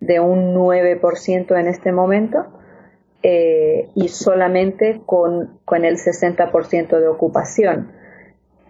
de 0.00 0.20
un 0.20 0.54
9% 0.54 1.58
en 1.58 1.68
este 1.68 1.92
momento 1.92 2.46
eh, 3.22 3.88
y 3.94 4.08
solamente 4.08 5.00
con, 5.04 5.58
con 5.64 5.84
el 5.84 5.96
60% 5.96 7.00
de 7.00 7.08
ocupación. 7.08 7.92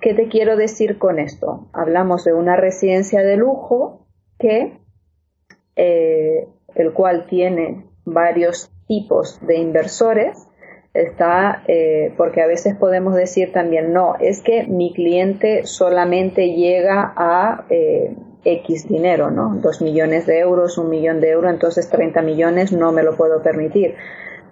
¿Qué 0.01 0.15
te 0.15 0.29
quiero 0.29 0.57
decir 0.57 0.99
con 0.99 1.19
esto? 1.19 1.69
Hablamos 1.73 2.25
de 2.25 2.33
una 2.33 2.57
residencia 2.57 3.23
de 3.23 3.37
lujo 3.37 4.07
que, 4.39 4.79
eh, 5.75 6.49
el 6.75 6.93
cual 6.93 7.27
tiene 7.27 7.87
varios 8.05 8.71
tipos 8.87 9.45
de 9.47 9.57
inversores, 9.57 10.47
está, 10.95 11.63
eh, 11.67 12.15
porque 12.17 12.41
a 12.41 12.47
veces 12.47 12.77
podemos 12.77 13.15
decir 13.15 13.53
también, 13.53 13.93
no, 13.93 14.15
es 14.21 14.41
que 14.41 14.65
mi 14.65 14.93
cliente 14.95 15.67
solamente 15.67 16.55
llega 16.55 17.13
a 17.17 17.67
X 18.47 18.89
dinero, 18.89 19.31
¿no? 19.31 19.57
Dos 19.57 19.83
millones 19.83 20.25
de 20.27 20.39
euros, 20.39 20.79
un 20.79 20.89
millón 20.89 21.21
de 21.21 21.31
euros, 21.31 21.53
entonces 21.53 21.89
30 21.91 22.23
millones 22.23 22.73
no 22.73 22.93
me 22.93 23.03
lo 23.03 23.17
puedo 23.17 23.43
permitir 23.43 23.97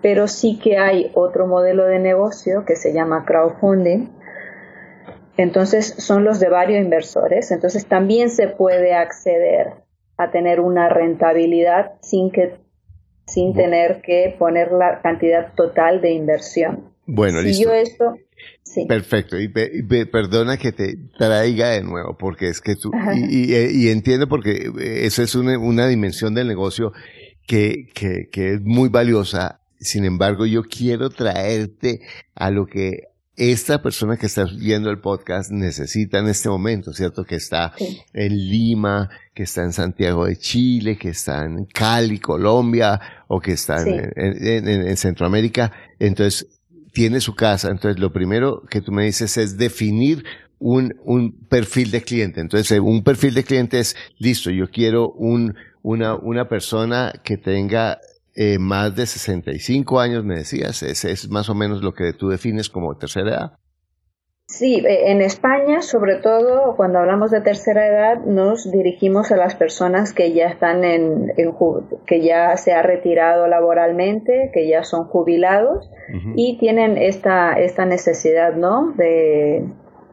pero 0.02 0.28
sí 0.28 0.58
que 0.62 0.78
hay 0.78 1.10
otro 1.14 1.46
modelo 1.46 1.84
de 1.86 1.98
negocio 1.98 2.64
que 2.64 2.76
se 2.76 2.92
llama 2.92 3.24
crowdfunding. 3.24 4.10
Entonces 5.36 5.94
son 5.98 6.24
los 6.24 6.40
de 6.40 6.48
varios 6.48 6.82
inversores. 6.82 7.50
Entonces 7.50 7.86
también 7.86 8.30
se 8.30 8.48
puede 8.48 8.94
acceder 8.94 9.72
a 10.16 10.30
tener 10.30 10.60
una 10.60 10.88
rentabilidad 10.88 11.94
sin 12.02 12.30
que 12.30 12.56
sin 13.26 13.54
tener 13.54 14.02
que 14.02 14.36
poner 14.38 14.72
la 14.72 15.00
cantidad 15.00 15.54
total 15.54 16.00
de 16.00 16.12
inversión. 16.12 16.92
Bueno, 17.06 17.40
listo. 17.40 18.16
Perfecto, 18.88 19.38
y, 19.38 19.48
perdona 19.48 20.56
que 20.56 20.72
te 20.72 20.96
traiga 21.16 21.70
de 21.70 21.82
nuevo, 21.82 22.16
porque 22.18 22.48
es 22.48 22.60
que 22.60 22.74
tú, 22.74 22.90
y, 23.14 23.88
entiendo 23.88 24.26
porque 24.28 24.70
eso 24.76 25.22
es 25.22 25.34
una, 25.34 25.58
una 25.58 25.86
dimensión 25.86 26.34
del 26.34 26.48
negocio 26.48 26.92
que, 27.46 27.86
que, 27.94 28.28
que, 28.32 28.54
es 28.54 28.62
muy 28.62 28.88
valiosa 28.88 29.60
sin 29.80 30.04
embargo, 30.04 30.46
yo 30.46 30.62
quiero 30.64 31.10
traerte 31.10 32.00
a 32.34 32.50
lo 32.50 32.66
que 32.66 33.14
esta 33.36 33.82
persona 33.82 34.16
que 34.16 34.26
está 34.26 34.44
viendo 34.44 34.90
el 34.90 35.00
podcast 35.00 35.50
necesita 35.50 36.18
en 36.20 36.28
este 36.28 36.48
momento, 36.48 36.92
¿cierto? 36.92 37.24
Que 37.24 37.34
está 37.34 37.72
en 38.12 38.32
Lima, 38.32 39.10
que 39.34 39.42
está 39.42 39.62
en 39.64 39.72
Santiago 39.72 40.26
de 40.26 40.36
Chile, 40.36 40.96
que 40.96 41.08
está 41.08 41.44
en 41.44 41.64
Cali, 41.64 42.20
Colombia, 42.20 43.00
o 43.26 43.40
que 43.40 43.52
está 43.52 43.82
en, 43.82 44.96
Centroamérica. 44.96 45.72
Entonces, 45.98 46.46
tiene 46.92 47.20
su 47.20 47.34
casa. 47.34 47.70
Entonces, 47.70 48.00
lo 48.00 48.12
primero 48.12 48.62
que 48.70 48.80
tú 48.80 48.92
me 48.92 49.04
dices 49.04 49.36
es 49.36 49.58
definir 49.58 50.24
un, 50.60 50.94
un 51.04 51.32
perfil 51.32 51.90
de 51.90 52.02
cliente. 52.02 52.40
Entonces, 52.40 52.78
un 52.78 53.02
perfil 53.02 53.34
de 53.34 53.42
cliente 53.42 53.80
es, 53.80 53.96
listo, 54.18 54.50
yo 54.50 54.70
quiero 54.70 55.10
un, 55.10 55.56
una, 55.82 56.14
una 56.14 56.48
persona 56.48 57.12
que 57.24 57.36
tenga 57.36 57.98
eh, 58.34 58.58
más 58.58 58.96
de 58.96 59.06
65 59.06 60.00
años, 60.00 60.24
me 60.24 60.36
decías, 60.36 60.82
ese 60.82 61.12
es 61.12 61.28
más 61.30 61.48
o 61.48 61.54
menos 61.54 61.82
lo 61.82 61.94
que 61.94 62.12
tú 62.12 62.28
defines 62.28 62.68
como 62.68 62.96
tercera 62.96 63.30
edad. 63.30 63.52
Sí, 64.46 64.84
eh, 64.86 65.10
en 65.10 65.22
España, 65.22 65.80
sobre 65.80 66.16
todo 66.16 66.76
cuando 66.76 66.98
hablamos 66.98 67.30
de 67.30 67.40
tercera 67.40 67.86
edad, 67.86 68.24
nos 68.24 68.70
dirigimos 68.70 69.32
a 69.32 69.36
las 69.36 69.54
personas 69.54 70.12
que 70.12 70.32
ya 70.32 70.48
están 70.48 70.84
en, 70.84 71.32
que 72.06 72.20
ya 72.20 72.56
se 72.56 72.72
ha 72.72 72.82
retirado 72.82 73.48
laboralmente, 73.48 74.50
que 74.52 74.68
ya 74.68 74.84
son 74.84 75.04
jubilados 75.06 75.90
y 76.36 76.58
tienen 76.58 76.98
esta 76.98 77.54
esta 77.54 77.86
necesidad, 77.86 78.54
¿no? 78.54 78.92
De, 78.92 79.64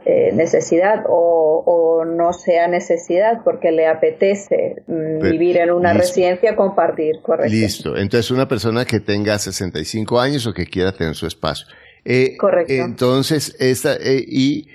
eh, 0.05 0.31
necesidad 0.33 1.03
o, 1.07 2.03
no 2.05 2.33
sea 2.33 2.67
necesidad 2.67 3.43
porque 3.43 3.71
le 3.71 3.87
apetece 3.87 4.83
mm, 4.87 5.19
vivir 5.19 5.57
en 5.57 5.71
una 5.71 5.93
residencia, 5.93 6.55
compartir, 6.55 7.21
correcto. 7.21 7.53
Listo, 7.53 7.97
entonces 7.97 8.31
una 8.31 8.47
persona 8.47 8.85
que 8.85 8.99
tenga 8.99 9.37
65 9.37 10.19
años 10.19 10.47
o 10.47 10.53
que 10.53 10.65
quiera 10.65 10.91
tener 10.91 11.15
su 11.15 11.27
espacio. 11.27 11.67
Eh, 12.03 12.35
correcto. 12.37 12.73
Entonces, 12.73 13.55
esta, 13.59 13.95
eh, 13.95 14.25
y 14.27 14.67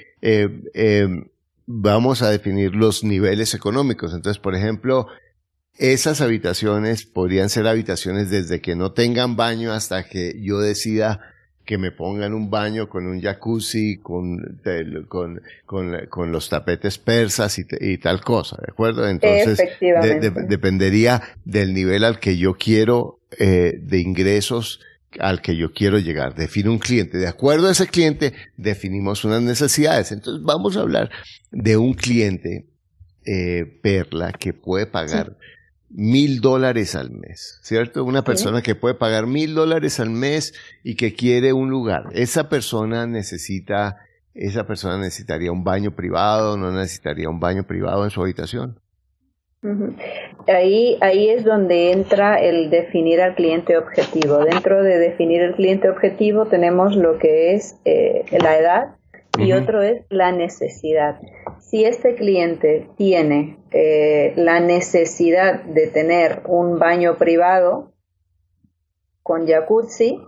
vamos 1.67 2.23
a 2.23 2.31
definir 2.31 2.75
los 2.75 3.03
niveles 3.03 3.55
económicos. 3.55 4.15
Entonces, 4.15 4.41
por 4.41 4.55
ejemplo, 4.55 5.09
esas 5.79 6.21
habitaciones 6.21 7.05
podrían 7.05 7.49
ser 7.49 7.67
habitaciones 7.67 8.31
desde 8.31 8.61
que 8.61 8.77
no 8.77 8.93
tengan 8.93 9.37
baño 9.37 9.73
hasta 9.73 10.05
que 10.05 10.41
yo 10.41 10.61
decida 10.61 11.21
que 11.67 11.79
me 11.79 11.91
pongan 11.91 12.33
un 12.33 12.49
baño 12.49 12.89
con 12.89 13.07
un 13.07 13.21
jacuzzi, 13.21 13.99
con, 13.99 14.61
con, 15.09 15.43
con, 16.09 16.33
los 16.33 16.49
tapetes 16.49 16.97
persas 16.97 17.59
y, 17.59 17.99
tal 17.99 18.23
cosa, 18.23 18.57
¿de 18.65 18.71
acuerdo? 18.71 19.07
Entonces, 19.09 19.59
dependería 20.49 21.23
del 21.45 21.75
nivel 21.75 22.05
al 22.05 22.21
que 22.21 22.39
yo 22.39 22.55
quiero, 22.55 23.19
eh, 23.39 23.75
de 23.83 23.99
ingresos 23.99 24.81
al 25.19 25.43
que 25.43 25.57
yo 25.57 25.73
quiero 25.73 25.99
llegar. 25.99 26.37
Define 26.37 26.71
un 26.71 26.79
cliente. 26.79 27.19
De 27.19 27.27
acuerdo 27.27 27.69
a 27.69 27.73
ese 27.73 27.89
cliente, 27.89 28.33
definimos 28.57 29.25
unas 29.25 29.43
necesidades. 29.43 30.13
Entonces, 30.13 30.45
vamos 30.45 30.77
a 30.77 30.81
hablar 30.81 31.11
de 31.51 31.77
un 31.77 31.95
cliente, 31.95 32.67
eh, 33.25 33.65
perla, 33.83 34.33
que 34.33 34.53
puede 34.53 34.87
pagar 34.87 35.37
mil 35.91 36.41
dólares 36.41 36.95
al 36.95 37.11
mes, 37.11 37.61
¿cierto? 37.63 38.05
Una 38.05 38.23
persona 38.23 38.63
que 38.63 38.75
puede 38.75 38.95
pagar 38.95 39.27
mil 39.27 39.55
dólares 39.55 40.01
al 40.01 40.11
mes 40.11 40.55
y 40.83 40.97
que 40.97 41.15
quiere 41.15 41.53
un 41.53 41.71
lugar. 41.71 42.09
Esa 42.13 42.49
persona 42.49 43.07
necesita, 43.07 43.99
esa 44.35 44.67
persona 44.67 44.99
necesitaría 44.99 45.53
un 45.53 45.65
baño 45.65 45.93
privado, 45.95 46.57
no 46.57 46.73
necesitaría 46.73 47.29
un 47.29 47.41
baño 47.41 47.65
privado 47.65 48.05
en 48.05 48.11
su 48.11 48.23
habitación. 48.23 48.81
Ahí, 50.47 50.97
ahí 51.01 51.29
es 51.31 51.45
donde 51.45 51.91
entra 51.91 52.37
el 52.37 52.71
definir 52.71 53.21
al 53.21 53.35
cliente 53.35 53.77
objetivo. 53.77 54.45
Dentro 54.45 54.83
de 54.83 54.99
definir 54.99 55.43
el 55.43 55.55
cliente 55.55 55.89
objetivo 55.89 56.47
tenemos 56.47 56.95
lo 56.95 57.19
que 57.19 57.55
es 57.55 57.77
eh, 57.85 58.25
la 58.41 58.59
edad 58.59 58.97
y 59.39 59.53
otro 59.53 59.83
es 59.83 60.05
la 60.09 60.31
necesidad. 60.31 61.19
Si 61.67 61.85
este 61.85 62.15
cliente 62.15 62.89
tiene 62.97 63.59
eh, 63.73 64.35
la 64.37 64.61
necesidad 64.61 65.65
de 65.65 65.89
tener 65.89 66.43
un 66.47 66.79
baño 66.79 67.19
privado 67.19 67.93
con 69.25 69.49
jacuzzi, 69.49 70.21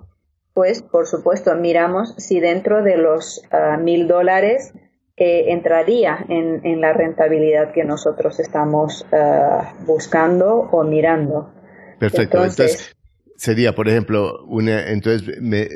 pues 0.52 0.82
por 0.82 1.06
supuesto 1.06 1.54
miramos 1.54 2.16
si 2.16 2.40
dentro 2.40 2.82
de 2.82 2.96
los 2.96 3.40
ah, 3.52 3.76
mil 3.76 4.08
dólares 4.08 4.74
eh, 5.16 5.52
entraría 5.52 6.26
en, 6.28 6.80
la 6.80 6.92
rentabilidad 6.92 7.70
que 7.70 7.84
nosotros 7.84 8.40
estamos 8.40 9.06
ah, 9.12 9.74
buscando 9.86 10.68
o 10.72 10.82
mirando. 10.82 11.52
Perfecto. 12.00 12.38
Entonces, 12.38 12.96
sería, 13.38 13.74
por 13.74 13.88
ejemplo, 13.88 14.44
una, 14.46 14.88
entonces, 14.88 15.40
me, 15.40 15.68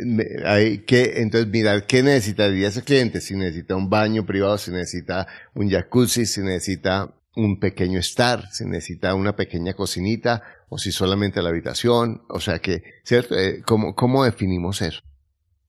hay 0.45 0.79
que, 0.79 1.23
entonces 1.23 1.49
mirar 1.49 1.87
qué 1.87 2.03
necesitaría 2.03 2.69
ese 2.69 2.83
cliente, 2.83 3.21
si 3.21 3.37
necesita 3.37 3.77
un 3.77 3.89
baño 3.89 4.27
privado, 4.27 4.59
si 4.59 4.73
necesita 4.73 5.29
un 5.55 5.71
jacuzzi, 5.71 6.27
si 6.27 6.43
necesita 6.43 7.15
un 7.37 7.61
pequeño 7.61 8.01
estar, 8.01 8.49
si 8.51 8.67
necesita 8.67 9.15
una 9.15 9.37
pequeña 9.37 9.75
cocinita, 9.75 10.43
o 10.69 10.77
si 10.77 10.91
solamente 10.91 11.41
la 11.41 11.51
habitación, 11.51 12.23
o 12.29 12.41
sea 12.41 12.59
que, 12.59 12.83
¿cierto? 13.05 13.39
Eh, 13.39 13.63
¿cómo, 13.65 13.95
¿Cómo 13.95 14.25
definimos 14.25 14.83
eso? 14.83 15.01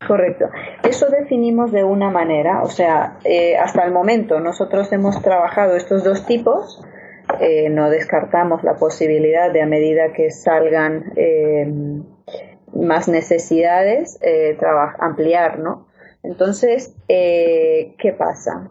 Correcto. 0.07 0.45
Eso 0.83 1.05
definimos 1.09 1.71
de 1.71 1.83
una 1.83 2.09
manera, 2.09 2.63
o 2.63 2.69
sea, 2.69 3.19
eh, 3.23 3.55
hasta 3.55 3.85
el 3.85 3.91
momento 3.91 4.39
nosotros 4.39 4.91
hemos 4.91 5.21
trabajado 5.21 5.75
estos 5.75 6.03
dos 6.03 6.25
tipos, 6.25 6.81
eh, 7.39 7.69
no 7.69 7.89
descartamos 7.89 8.63
la 8.63 8.75
posibilidad 8.75 9.51
de 9.51 9.61
a 9.61 9.65
medida 9.65 10.13
que 10.13 10.31
salgan 10.31 11.13
eh, 11.15 11.71
más 12.73 13.07
necesidades, 13.07 14.19
eh, 14.21 14.57
ampliar, 14.99 15.59
¿no? 15.59 15.87
Entonces, 16.23 16.95
¿qué 17.07 18.15
pasa? 18.17 18.69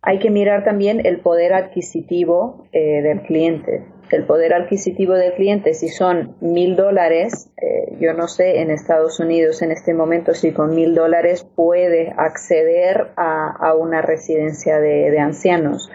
Hay 0.00 0.18
que 0.18 0.30
mirar 0.30 0.64
también 0.64 1.04
el 1.04 1.20
poder 1.20 1.52
adquisitivo 1.52 2.66
del 2.72 3.20
cliente. 3.22 3.84
El 4.10 4.24
poder 4.24 4.54
adquisitivo 4.54 5.14
del 5.14 5.34
cliente, 5.34 5.74
si 5.74 5.88
son 5.88 6.36
mil 6.40 6.74
dólares, 6.74 7.50
yo 8.00 8.14
no 8.14 8.28
sé 8.28 8.60
en 8.60 8.70
Estados 8.70 9.20
Unidos 9.20 9.60
en 9.60 9.72
este 9.72 9.92
momento 9.92 10.32
si 10.32 10.52
con 10.52 10.74
mil 10.74 10.94
dólares 10.94 11.44
puede 11.44 12.14
acceder 12.16 13.08
a, 13.16 13.74
una 13.74 14.00
residencia 14.00 14.78
de 14.78 15.18
ancianos. 15.18 15.90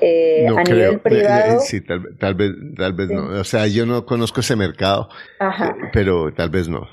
Eh, 0.00 0.46
a 0.46 0.62
nivel 0.64 1.00
privado. 1.00 1.60
Sí, 1.60 1.80
tal, 1.80 2.34
vez, 2.34 2.52
tal 2.76 2.92
vez 2.92 3.10
no. 3.10 3.40
O 3.40 3.44
sea, 3.44 3.66
yo 3.66 3.86
no 3.86 4.04
conozco 4.06 4.40
ese 4.40 4.56
mercado, 4.56 5.08
eh, 5.40 5.46
pero 5.92 6.32
tal 6.32 6.50
vez 6.50 6.68
no. 6.68 6.88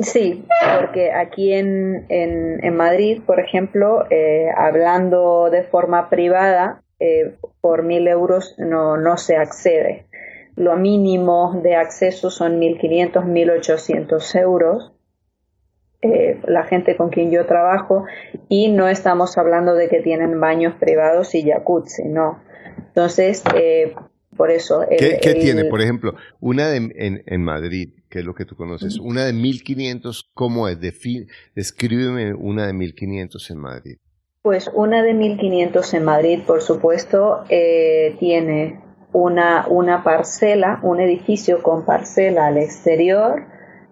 Sí, 0.00 0.44
porque 0.78 1.12
aquí 1.12 1.52
en, 1.52 2.06
en, 2.08 2.76
Madrid, 2.76 3.20
por 3.26 3.40
ejemplo, 3.40 4.04
eh, 4.10 4.46
hablando 4.56 5.50
de 5.50 5.64
forma 5.64 6.08
privada, 6.08 6.82
por 7.60 7.84
mil 7.84 8.06
euros 8.08 8.54
no, 8.58 8.96
no 8.96 9.16
se 9.16 9.36
accede. 9.36 10.06
Lo 10.56 10.76
mínimo 10.76 11.60
de 11.62 11.76
acceso 11.76 12.30
son 12.30 12.60
1.500, 12.60 13.24
1.800 13.24 14.40
euros 14.40 14.92
eh, 16.00 16.40
la 16.46 16.62
gente 16.62 16.96
con 16.96 17.10
quien 17.10 17.32
yo 17.32 17.44
trabajo 17.46 18.04
y 18.48 18.70
no 18.70 18.88
estamos 18.88 19.36
hablando 19.36 19.74
de 19.74 19.88
que 19.88 20.00
tienen 20.00 20.38
baños 20.38 20.74
privados 20.78 21.34
y 21.34 21.42
jacuzzi, 21.42 22.04
no. 22.04 22.40
Entonces, 22.78 23.42
eh, 23.56 23.96
por 24.36 24.52
eso... 24.52 24.86
¿Qué, 24.88 25.34
tiene? 25.34 25.64
Por 25.64 25.80
ejemplo, 25.80 26.14
una 26.38 26.68
de, 26.68 26.76
en, 26.76 27.24
en, 27.26 27.42
Madrid, 27.42 27.94
que 28.08 28.20
es 28.20 28.24
lo 28.24 28.36
que 28.36 28.44
tú 28.44 28.54
conoces, 28.54 29.00
una 29.00 29.24
de 29.24 29.32
1500, 29.32 30.30
¿cómo 30.34 30.68
es? 30.68 30.78
descríbeme 31.56 32.32
una 32.32 32.68
de 32.68 32.74
1500 32.74 33.50
en 33.50 33.58
Madrid. 33.58 33.96
Pues 34.42 34.70
una 34.72 35.02
de 35.02 35.14
1500 35.14 35.94
en 35.94 36.04
Madrid, 36.04 36.40
por 36.46 36.62
supuesto, 36.62 37.42
eh, 37.48 38.14
tiene 38.20 38.80
una, 39.12 39.66
una 39.66 40.04
parcela, 40.04 40.78
un 40.84 41.00
edificio 41.00 41.60
con 41.60 41.84
parcela 41.84 42.46
al 42.46 42.58
exterior 42.58 43.46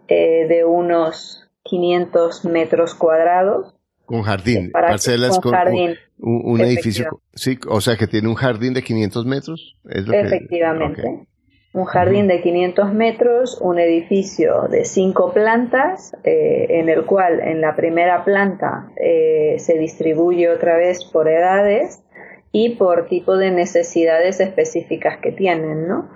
de 0.09 0.65
unos 0.65 1.46
500 1.69 2.45
metros 2.45 2.95
cuadrados. 2.95 3.75
Con 4.05 4.23
jardín, 4.23 4.71
parcelas 4.71 5.41
con, 5.41 5.53
jardín. 5.53 5.97
Un, 6.19 6.61
edificio, 6.61 7.21
sí, 7.35 7.59
o 7.69 7.81
sea 7.81 7.97
que 7.97 8.07
tiene 8.07 8.29
un 8.29 8.37
jardín 8.37 8.73
de 8.73 8.83
500 8.83 9.27
metros. 9.27 9.77
Efectivamente. 9.85 11.27
Un 11.73 11.85
jardín 11.85 12.27
de 12.27 12.41
500 12.41 12.95
metros, 12.95 13.59
un 13.61 13.79
edificio 13.79 14.69
de 14.71 14.87
cinco 14.87 15.35
plantas, 15.35 16.17
eh, 16.25 16.67
en 16.71 16.89
el 16.89 17.05
cual 17.05 17.41
en 17.41 17.61
la 17.61 17.77
primera 17.77 18.25
planta 18.25 18.91
eh, 18.97 19.57
se 19.59 19.77
distribuye 19.77 20.49
otra 20.49 20.79
vez 20.79 21.05
por 21.05 21.29
edades 21.29 22.03
y 22.51 22.77
por 22.77 23.09
tipo 23.09 23.37
de 23.37 23.51
necesidades 23.51 24.41
específicas 24.41 25.19
que 25.19 25.33
tienen, 25.33 25.87
¿no? 25.87 26.09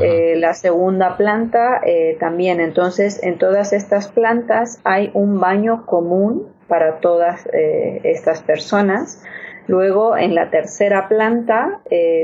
Eh, 0.00 0.36
la 0.36 0.54
segunda 0.54 1.16
planta 1.16 1.80
eh, 1.84 2.16
también. 2.18 2.60
Entonces, 2.60 3.22
en 3.22 3.38
todas 3.38 3.72
estas 3.72 4.08
plantas 4.08 4.80
hay 4.84 5.10
un 5.14 5.40
baño 5.40 5.84
común 5.86 6.48
para 6.68 7.00
todas 7.00 7.46
eh, 7.52 8.00
estas 8.04 8.42
personas. 8.42 9.22
Luego, 9.66 10.16
en 10.16 10.34
la 10.34 10.50
tercera 10.50 11.08
planta, 11.08 11.82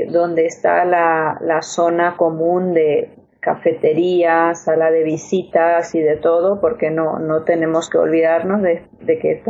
donde 0.09 0.45
está 0.45 0.83
la, 0.83 1.61
zona 1.61 2.17
común 2.17 2.73
de 2.73 3.11
cafetería, 3.39 4.53
sala 4.55 4.91
de 4.91 5.03
visitas 5.03 5.95
y 5.95 6.01
de 6.01 6.17
todo, 6.17 6.59
porque 6.59 6.91
no, 6.91 7.17
no 7.19 7.43
tenemos 7.43 7.89
que 7.89 7.97
olvidarnos 7.97 8.61
de, 8.61 8.83
que 9.19 9.41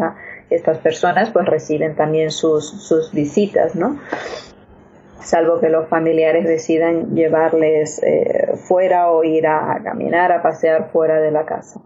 estas 0.51 0.77
personas 0.77 1.32
pues 1.32 1.47
reciben 1.47 1.95
también 1.95 2.29
sus, 2.29 2.69
sus 2.88 3.12
visitas, 3.12 3.75
¿no? 3.75 3.97
Salvo 5.21 5.60
que 5.60 5.69
los 5.69 5.88
familiares 5.88 6.45
decidan 6.45 7.15
llevarles 7.15 8.01
eh, 8.03 8.53
fuera 8.55 9.12
o 9.12 9.23
ir 9.23 9.47
a, 9.47 9.79
caminar, 9.84 10.32
a 10.32 10.41
pasear 10.41 10.89
fuera 10.91 11.19
de 11.19 11.32
la 11.32 11.45
casa. 11.45 11.82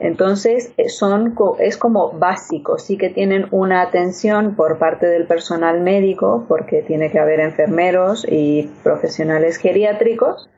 Entonces, 0.00 0.72
eh, 0.76 0.88
son, 0.88 1.34
es 1.58 1.76
como 1.76 2.12
básico, 2.12 2.78
sí 2.78 2.96
que 2.96 3.10
tienen 3.10 3.46
una 3.50 3.82
atención 3.82 4.54
por 4.54 4.78
parte 4.78 5.06
del 5.06 5.26
personal 5.26 5.80
médico, 5.80 6.44
porque 6.46 6.82
tiene 6.82 7.10
que 7.10 7.18
haber 7.18 7.40
enfermeros 7.40 8.24
y 8.28 8.70
profesionales 8.84 9.56
geriátricos, 9.56 10.48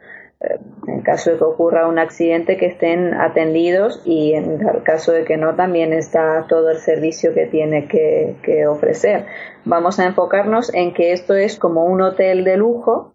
en 0.40 1.02
caso 1.02 1.30
de 1.30 1.38
que 1.38 1.44
ocurra 1.44 1.86
un 1.86 1.98
accidente 1.98 2.56
que 2.56 2.66
estén 2.66 3.12
atendidos 3.12 4.00
y 4.06 4.32
en 4.32 4.60
el 4.66 4.82
caso 4.82 5.12
de 5.12 5.24
que 5.24 5.36
no 5.36 5.54
también 5.54 5.92
está 5.92 6.46
todo 6.48 6.70
el 6.70 6.78
servicio 6.78 7.34
que 7.34 7.46
tiene 7.46 7.88
que, 7.88 8.66
ofrecer. 8.66 9.26
Vamos 9.64 9.98
a 9.98 10.06
enfocarnos 10.06 10.72
en 10.72 10.94
que 10.94 11.12
esto 11.12 11.34
es 11.34 11.58
como 11.58 11.84
un 11.84 12.00
hotel 12.00 12.44
de 12.44 12.56
lujo 12.56 13.14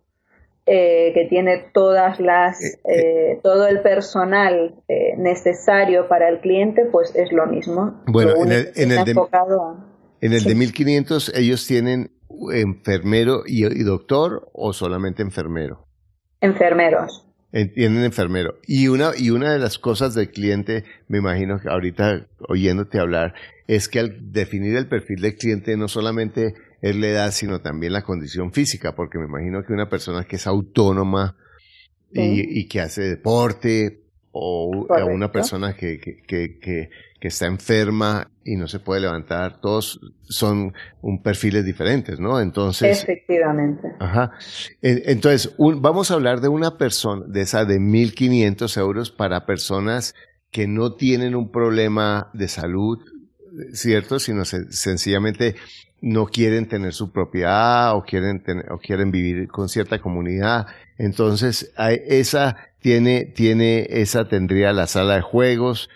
eh, 0.67 1.11
que 1.13 1.25
tiene 1.25 1.65
todas 1.73 2.19
las 2.19 2.63
eh, 2.63 2.79
eh, 2.85 3.39
todo 3.43 3.67
el 3.67 3.81
personal 3.81 4.75
necesario 5.17 6.07
para 6.07 6.29
el 6.29 6.39
cliente, 6.39 6.85
pues 6.91 7.15
es 7.15 7.31
lo 7.31 7.47
mismo. 7.47 8.03
Bueno, 8.07 8.33
en 8.43 8.51
el, 8.51 8.71
en 8.75 8.91
el, 8.91 9.03
de, 9.03 9.15
en 10.21 10.33
el 10.33 10.43
de 10.43 10.55
1500 10.55 11.33
ellos 11.35 11.65
tienen 11.65 12.11
enfermero 12.53 13.43
y 13.45 13.83
doctor 13.83 14.49
o 14.53 14.73
solamente 14.73 15.23
enfermero. 15.23 15.85
Enfermeros. 16.45 17.25
Tienen 17.51 18.03
enfermero. 18.03 18.55
Y 18.67 18.89
una, 18.89 19.12
y 19.17 19.29
una 19.29 19.53
de 19.53 19.60
las 19.60 19.79
cosas 19.79 20.13
del 20.13 20.29
cliente, 20.29 20.84
me 21.08 21.19
imagino 21.19 21.60
que 21.60 21.69
ahorita 21.69 22.27
oyéndote 22.49 22.99
hablar, 22.99 23.34
es 23.67 23.88
que 23.88 23.99
al 23.99 24.34
definir 24.34 24.75
el 24.75 24.88
perfil 24.88 25.21
del 25.21 25.36
cliente 25.38 25.77
no 25.77 25.88
solamente 25.88 26.53
es 26.81 26.95
la 26.97 27.08
edad, 27.08 27.31
sino 27.31 27.62
también 27.62 27.93
la 27.93 28.03
condición 28.03 28.51
física, 28.51 28.93
porque 28.93 29.17
me 29.17 29.25
imagino 29.25 29.63
que 29.63 29.71
una 29.71 29.89
persona 29.89 30.25
que 30.25 30.36
es 30.36 30.47
autónoma 30.47 31.38
y, 32.12 32.67
que 32.67 32.81
hace 32.81 33.03
deporte, 33.03 34.01
o 34.31 34.86
una 35.12 35.31
persona 35.31 35.75
que, 35.75 35.99
que, 35.99 36.17
que, 36.17 36.60
que 36.60 36.89
está 37.27 37.47
enferma 37.47 38.31
y 38.43 38.55
no 38.55 38.67
se 38.67 38.79
puede 38.79 39.01
levantar, 39.01 39.59
todos 39.59 39.99
son 40.23 40.73
un 41.01 41.21
perfiles 41.21 41.65
diferentes, 41.65 42.19
¿no? 42.19 42.39
Entonces. 42.39 43.03
Efectivamente. 43.03 43.89
Ajá. 43.99 44.31
Entonces, 44.81 45.55
vamos 45.57 46.11
a 46.11 46.15
hablar 46.15 46.41
de 46.41 46.49
una 46.49 46.77
persona, 46.77 47.25
de 47.27 47.41
esa 47.41 47.65
de 47.65 47.79
1.500 47.79 48.77
euros 48.79 49.11
para 49.11 49.45
personas 49.45 50.13
que 50.51 50.67
no 50.67 50.93
tienen 50.93 51.35
un 51.35 51.51
problema 51.51 52.29
de 52.33 52.47
salud, 52.47 52.99
¿cierto? 53.73 54.19
Sino 54.19 54.45
sencillamente 54.45 55.55
no 56.01 56.27
quieren 56.27 56.67
tener 56.67 56.93
su 56.93 57.11
propiedad 57.11 57.95
o 57.95 58.03
quieren, 58.03 58.43
o 58.69 58.77
quieren 58.77 59.11
vivir 59.11 59.47
con 59.47 59.69
cierta 59.69 59.99
comunidad. 59.99 60.67
Entonces, 60.97 61.73
esa 61.77 62.57
tiene, 62.79 63.25
tiene, 63.25 63.88
esa 63.89 64.27
tendría 64.27 64.71
la 64.71 64.85
sala 64.88 65.15
de 65.15 65.21
juegos, 65.21 65.89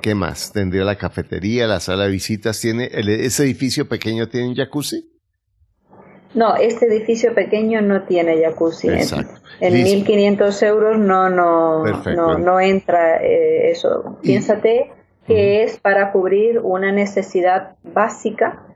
¿qué 0.00 0.14
más? 0.14 0.52
Tendría 0.52 0.84
la 0.84 0.96
cafetería, 0.96 1.66
la 1.66 1.80
sala 1.80 2.04
de 2.04 2.10
visitas, 2.10 2.60
tiene, 2.60 2.90
ese 2.92 3.44
edificio 3.44 3.88
pequeño 3.88 4.28
tiene 4.28 4.48
un 4.48 4.54
jacuzzi. 4.54 5.08
No, 6.34 6.56
este 6.56 6.86
edificio 6.86 7.34
pequeño 7.34 7.82
no 7.82 8.04
tiene 8.04 8.42
jacuzzi. 8.42 8.88
Exacto. 8.88 9.40
En, 9.60 9.74
1.500 9.74 10.66
euros 10.66 10.98
no, 10.98 11.28
no, 11.28 11.84
no, 11.84 12.38
no, 12.38 12.60
entra 12.60 13.22
eh, 13.22 13.70
eso. 13.70 14.18
Piénsate 14.22 14.92
que 15.26 15.62
es 15.62 15.78
para 15.78 16.10
cubrir 16.10 16.58
una 16.58 16.90
necesidad 16.90 17.76
básica 17.82 18.71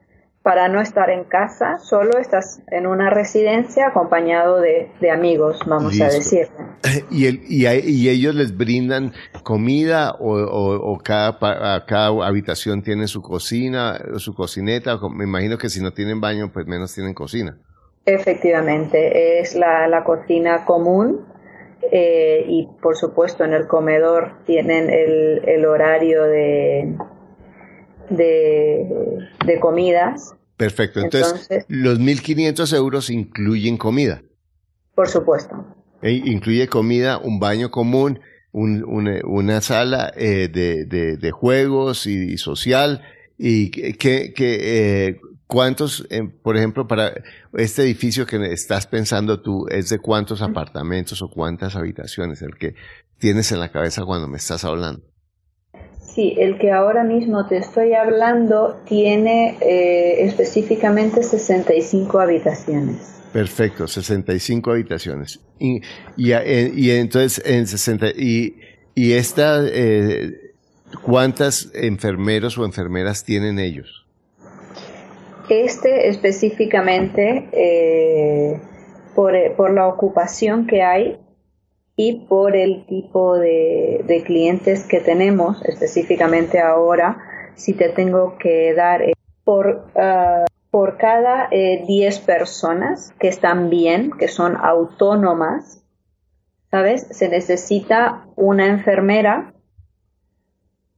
para 0.47 0.69
no 0.69 0.81
estar 0.81 1.11
en 1.11 1.25
casa, 1.25 1.79
solo 1.79 2.19
estás 2.21 2.63
en 2.71 2.87
una 2.87 3.11
residencia 3.11 3.89
acompañado 3.89 4.61
de, 4.61 5.11
amigos, 5.11 5.59
vamos 5.67 6.01
a 6.01 6.05
decir. 6.05 6.47
¿Y, 7.11 7.27
el, 7.27 7.41
y, 7.49 8.09
ellos 8.09 8.33
les 8.33 8.57
brindan 8.57 9.13
comida 9.43 10.15
o, 10.21 11.01
cada, 11.03 11.85
cada 11.85 12.25
habitación 12.25 12.85
tiene 12.85 13.09
su 13.09 13.23
cocina, 13.23 13.99
su 14.19 14.35
cocineta? 14.35 15.01
Me 15.13 15.25
imagino 15.25 15.59
que 15.59 15.69
si 15.69 15.83
no 15.83 15.93
tienen 15.93 16.21
baño, 16.21 16.53
pues 16.53 16.65
menos 16.69 16.95
tienen 16.95 17.13
cocina. 17.13 17.59
Efectivamente, 18.05 19.41
es 19.41 19.57
la, 19.57 20.05
cocina 20.05 20.65
común 20.65 21.27
eh, 21.91 22.45
y 22.47 22.69
por 22.81 22.97
supuesto 22.97 23.43
en 23.43 23.53
el 23.53 23.67
comedor 23.67 24.45
tienen 24.47 24.91
el, 24.91 25.43
el 25.45 25.67
horario 25.67 26.23
de, 26.23 26.95
de, 28.11 29.61
comidas. 29.61 30.35
Perfecto, 30.57 31.01
entonces, 31.01 31.67
los 31.69 32.01
1.500 32.01 32.75
euros 32.77 33.11
incluyen 33.11 33.77
comida. 33.77 34.23
Por 34.95 35.09
supuesto. 35.09 35.65
E 36.03 36.13
incluye 36.13 36.69
comida, 36.69 37.19
un 37.19 37.39
baño 37.39 37.71
común, 37.71 38.21
una, 38.53 39.61
sala 39.61 40.13
eh, 40.17 40.49
de, 40.49 41.31
juegos 41.31 42.07
y, 42.07 42.39
social. 42.39 43.03
¿Y 43.39 43.71
que, 43.71 44.33
que 44.33 45.09
eh, 45.09 45.21
cuántos, 45.47 46.07
eh, 46.11 46.23
por 46.43 46.57
ejemplo, 46.57 46.87
para 46.87 47.13
este 47.55 47.83
edificio 47.83 48.27
que 48.27 48.37
estás 48.53 48.87
pensando 48.87 49.41
tú, 49.41 49.67
es 49.69 49.89
de 49.89 49.99
cuántos 49.99 50.43
apartamentos 50.43 51.23
o 51.23 51.31
cuántas 51.31 51.77
habitaciones 51.77 52.43
el 52.43 52.57
que 52.57 52.75
tienes 53.19 53.53
en 53.53 53.61
la 53.61 53.71
cabeza 53.71 54.05
cuando 54.05 54.29
me 54.29 54.39
estás 54.39 54.65
hablando? 54.65 55.03
Sí, 56.17 56.35
el 56.39 56.57
que 56.57 56.73
ahora 56.73 57.05
mismo 57.05 57.47
te 57.47 57.59
estoy 57.59 57.93
hablando 57.93 58.81
tiene 58.87 59.59
eh, 59.61 60.25
específicamente 60.25 61.23
65 61.23 62.19
habitaciones. 62.19 63.21
Perfecto, 63.35 63.87
65 63.87 64.71
habitaciones. 64.71 65.41
Y, 65.59 65.83
y, 66.17 66.33
eh, 66.33 66.73
y 66.75 66.91
entonces, 66.93 67.43
en 67.45 67.67
60, 67.67 68.13
y, 68.17 68.57
y 68.95 69.13
esta, 69.13 69.61
eh, 69.67 70.55
¿cuántas 71.03 71.71
enfermeros 71.75 72.57
o 72.57 72.65
enfermeras 72.65 73.23
tienen 73.23 73.59
ellos? 73.59 74.07
Este 75.51 76.09
específicamente, 76.09 77.51
eh, 77.53 78.59
por, 79.15 79.35
por 79.55 79.75
la 79.75 79.87
ocupación 79.87 80.67
que 80.67 80.83
hay, 80.83 81.19
y 81.97 82.27
por 82.27 82.55
el 82.55 82.85
tipo 82.85 83.39
de, 83.39 84.23
clientes 84.27 84.85
que 84.85 85.01
tenemos, 85.01 85.65
específicamente 85.65 86.61
ahora, 86.61 87.19
si 87.55 87.73
te 87.73 87.89
tengo 87.89 88.37
que 88.39 88.75
dar 88.75 89.01
eh, 89.03 89.15
por, 89.45 89.87
ah, 89.97 90.45
por 90.71 90.99
cada 90.99 91.49
10 91.49 91.51
eh, 91.53 92.23
personas 92.27 93.15
que 93.19 93.29
están 93.29 93.71
bien, 93.71 94.11
que 94.11 94.29
son 94.29 94.57
autónomas, 94.57 95.83
¿sabes? 96.71 97.07
Se 97.11 97.31
necesita 97.31 98.27
una 98.37 98.67
enfermera 98.67 99.55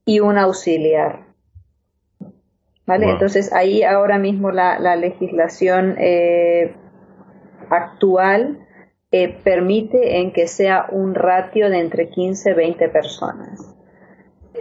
y 0.03 0.19
un 0.19 0.37
auxiliar. 0.37 1.27
¿Vale? 2.85 3.11
Entonces 3.11 3.53
ahí 3.53 3.83
ahora 3.83 4.17
mismo 4.17 4.51
la, 4.51 4.79
la 4.79 4.95
legislación 4.95 5.95
eh, 5.99 6.75
actual 7.69 8.67
eh, 9.11 9.39
permite 9.43 10.19
en 10.19 10.31
que 10.31 10.47
sea 10.47 10.85
un 10.91 11.15
ratio 11.15 11.69
de 11.69 11.79
entre 11.79 12.09
15 12.09 12.51
y 12.51 12.53
20 12.53 12.89
personas. 12.89 13.75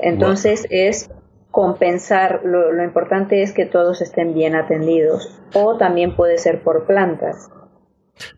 Entonces 0.01 0.67
es 0.71 1.11
compensar, 1.51 2.43
lo, 2.45 2.83
importante 2.85 3.43
es 3.43 3.53
que 3.53 3.67
todos 3.67 4.01
estén 4.01 4.35
bien 4.35 4.55
atendidos 4.55 5.41
o 5.55 5.77
también 5.77 6.15
puede 6.15 6.39
ser 6.39 6.63
por 6.63 6.87
plantas. 6.87 7.51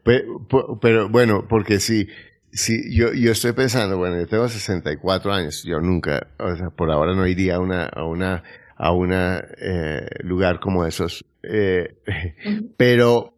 Pero, 0.03 1.09
bueno, 1.09 1.47
porque 1.49 1.81
si, 1.81 2.09
si 2.53 2.95
yo, 2.97 3.13
yo 3.13 3.33
estoy 3.33 3.53
pensando, 3.53 3.99
bueno, 3.99 4.19
yo 4.19 4.27
tengo 4.27 4.49
64 4.49 5.33
años, 5.33 5.65
yo 5.65 5.81
nunca, 5.81 6.29
o 6.39 6.55
sea, 6.57 6.71
por 6.71 6.91
ahora 6.91 7.15
no 7.15 7.27
iría 7.27 7.57
a 7.57 7.61
una, 7.61 7.85
a 7.87 8.05
una, 8.05 8.43
a 8.77 8.93
una 8.93 9.45
eh, 9.59 10.07
lugar 10.21 10.61
como 10.61 10.87
esos, 10.87 11.25
eh, 11.43 11.97
pero, 12.77 13.35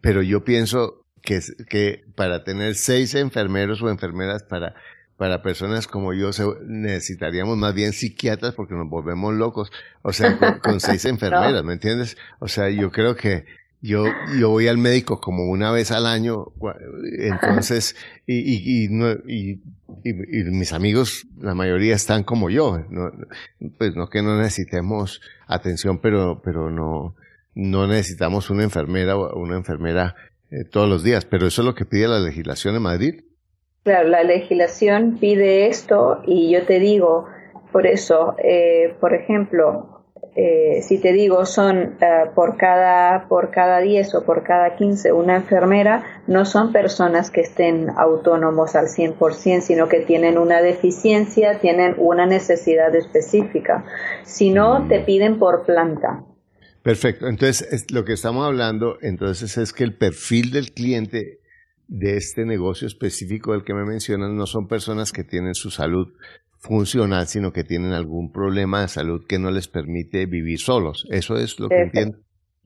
pero 0.00 0.22
yo 0.22 0.44
pienso, 0.44 1.01
que, 1.22 1.40
que 1.68 2.04
para 2.14 2.44
tener 2.44 2.74
seis 2.74 3.14
enfermeros 3.14 3.80
o 3.82 3.88
enfermeras 3.88 4.42
para, 4.42 4.74
para 5.16 5.42
personas 5.42 5.86
como 5.86 6.12
yo 6.14 6.30
necesitaríamos 6.66 7.56
más 7.56 7.74
bien 7.74 7.92
psiquiatras 7.92 8.54
porque 8.54 8.74
nos 8.74 8.88
volvemos 8.88 9.34
locos. 9.34 9.70
O 10.02 10.12
sea, 10.12 10.36
con, 10.60 10.80
seis 10.80 11.04
enfermeras, 11.04 11.64
¿me 11.64 11.74
entiendes? 11.74 12.16
O 12.40 12.48
sea, 12.48 12.68
yo 12.70 12.90
creo 12.90 13.14
que 13.14 13.44
yo, 13.80 14.04
yo 14.38 14.50
voy 14.50 14.68
al 14.68 14.78
médico 14.78 15.20
como 15.20 15.44
una 15.44 15.72
vez 15.72 15.90
al 15.90 16.06
año, 16.06 16.46
entonces, 17.18 17.96
y, 18.26 18.36
y, 18.36 18.84
y, 18.84 18.88
no, 18.88 19.10
y, 19.26 19.60
y, 20.04 20.12
mis 20.44 20.72
amigos, 20.72 21.26
la 21.40 21.54
mayoría 21.54 21.96
están 21.96 22.22
como 22.22 22.48
yo. 22.48 22.84
No, 22.90 23.10
pues 23.78 23.96
no 23.96 24.08
que 24.08 24.22
no 24.22 24.38
necesitemos 24.38 25.20
atención, 25.48 25.98
pero, 25.98 26.40
pero 26.44 26.70
no, 26.70 27.16
no 27.54 27.86
necesitamos 27.88 28.50
una 28.50 28.62
enfermera 28.62 29.16
o 29.16 29.38
una 29.38 29.56
enfermera 29.56 30.14
eh, 30.52 30.64
todos 30.64 30.86
los 30.86 31.02
días, 31.02 31.24
pero 31.24 31.46
eso 31.46 31.62
es 31.62 31.66
lo 31.66 31.74
que 31.74 31.86
pide 31.86 32.08
la 32.08 32.20
legislación 32.20 32.74
de 32.74 32.80
Madrid. 32.80 33.22
Claro, 33.84 34.10
la 34.10 34.22
legislación 34.22 35.16
pide 35.18 35.66
esto 35.66 36.20
y 36.26 36.52
yo 36.52 36.66
te 36.66 36.78
digo, 36.78 37.24
por 37.72 37.86
eso, 37.86 38.36
eh, 38.36 38.94
por 39.00 39.14
ejemplo, 39.14 40.04
eh, 40.36 40.82
si 40.82 40.98
te 40.98 41.12
digo 41.12 41.46
son 41.46 41.96
por 42.34 42.56
cada 42.56 43.28
por 43.28 43.50
cada 43.50 43.80
10 43.80 44.14
o 44.14 44.24
por 44.24 44.44
cada 44.44 44.76
15 44.76 45.12
una 45.12 45.36
enfermera, 45.36 46.04
no 46.26 46.44
son 46.44 46.70
personas 46.70 47.30
que 47.30 47.40
estén 47.40 47.88
autónomos 47.96 48.76
al 48.76 48.88
100%, 48.88 49.62
sino 49.62 49.88
que 49.88 50.00
tienen 50.00 50.36
una 50.36 50.60
deficiencia, 50.60 51.60
tienen 51.60 51.94
una 51.96 52.26
necesidad 52.26 52.94
específica. 52.94 53.84
Si 54.22 54.50
no, 54.50 54.86
te 54.86 55.00
piden 55.00 55.38
por 55.38 55.64
planta. 55.64 56.24
Perfecto. 56.82 57.28
Entonces, 57.28 57.90
lo 57.92 58.04
que 58.04 58.12
estamos 58.12 58.44
hablando, 58.44 58.98
entonces, 59.02 59.56
es 59.56 59.72
que 59.72 59.84
el 59.84 59.94
perfil 59.94 60.50
del 60.50 60.72
cliente 60.72 61.40
de 61.86 62.16
este 62.16 62.44
negocio 62.44 62.86
específico 62.86 63.52
del 63.52 63.64
que 63.64 63.74
me 63.74 63.84
mencionan 63.84 64.36
no 64.36 64.46
son 64.46 64.66
personas 64.66 65.12
que 65.12 65.24
tienen 65.24 65.54
su 65.54 65.70
salud 65.70 66.12
funcional, 66.58 67.26
sino 67.26 67.52
que 67.52 67.64
tienen 67.64 67.92
algún 67.92 68.32
problema 68.32 68.82
de 68.82 68.88
salud 68.88 69.24
que 69.26 69.38
no 69.38 69.50
les 69.50 69.68
permite 69.68 70.26
vivir 70.26 70.58
solos. 70.58 71.06
Eso 71.10 71.36
es 71.36 71.58
lo 71.58 71.68
que 71.68 71.82
entiendo. 71.82 72.18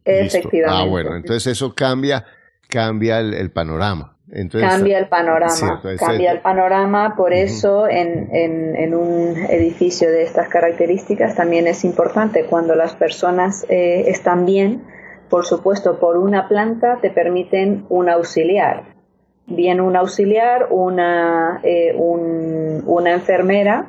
Efectivamente. 0.05 0.83
Ah, 0.83 0.85
bueno, 0.85 1.17
entonces 1.17 1.47
eso 1.47 1.75
cambia, 1.75 2.25
cambia 2.69 3.21
el 3.21 3.51
panorama 3.51 4.16
cambia 4.53 4.99
el 4.99 5.09
panorama, 5.09 5.81
cambia 5.99 6.33
el 6.33 6.41
panorama, 6.41 7.15
por 7.17 7.33
eso 7.33 7.89
en, 7.89 8.29
en, 8.33 8.95
un 8.95 9.37
edificio 9.49 10.11
de 10.11 10.25
estas 10.25 10.49
características 10.49 11.37
también 11.37 11.67
es 11.67 11.85
importante. 11.85 12.45
Cuando 12.45 12.75
las 12.75 12.97
personas 12.97 13.65
eh, 13.69 14.05
están 14.09 14.45
bien, 14.45 14.83
por 15.31 15.47
supuesto, 15.47 16.01
por 16.01 16.17
una 16.17 16.49
planta 16.49 16.99
te 17.01 17.11
permiten 17.11 17.87
un 17.89 18.09
auxiliar, 18.09 18.85
bien 19.47 19.81
un 19.81 19.97
auxiliar, 19.97 20.69
una, 20.71 21.61
eh, 21.63 21.95
un, 21.97 22.83
una 22.87 23.13
enfermera, 23.13 23.87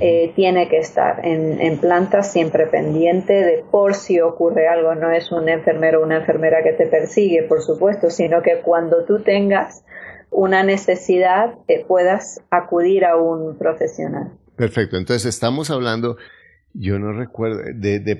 eh, 0.00 0.32
tiene 0.36 0.68
que 0.68 0.78
estar 0.78 1.24
en, 1.24 1.60
en 1.60 1.78
planta 1.78 2.22
siempre 2.22 2.66
pendiente 2.66 3.32
de 3.32 3.64
por 3.70 3.94
si 3.94 4.20
ocurre 4.20 4.68
algo. 4.68 4.94
No 4.94 5.10
es 5.10 5.32
un 5.32 5.48
enfermero 5.48 6.00
o 6.00 6.04
una 6.04 6.18
enfermera 6.18 6.62
que 6.62 6.72
te 6.72 6.86
persigue, 6.86 7.44
por 7.44 7.62
supuesto, 7.62 8.10
sino 8.10 8.42
que 8.42 8.60
cuando 8.62 9.04
tú 9.04 9.22
tengas 9.22 9.84
una 10.30 10.62
necesidad 10.62 11.54
eh, 11.68 11.84
puedas 11.86 12.40
acudir 12.50 13.04
a 13.04 13.16
un 13.16 13.56
profesional. 13.56 14.32
Perfecto. 14.56 14.96
Entonces 14.96 15.24
estamos 15.24 15.70
hablando, 15.70 16.16
yo 16.74 16.98
no 16.98 17.12
recuerdo, 17.12 17.62
de, 17.74 18.00
de, 18.00 18.14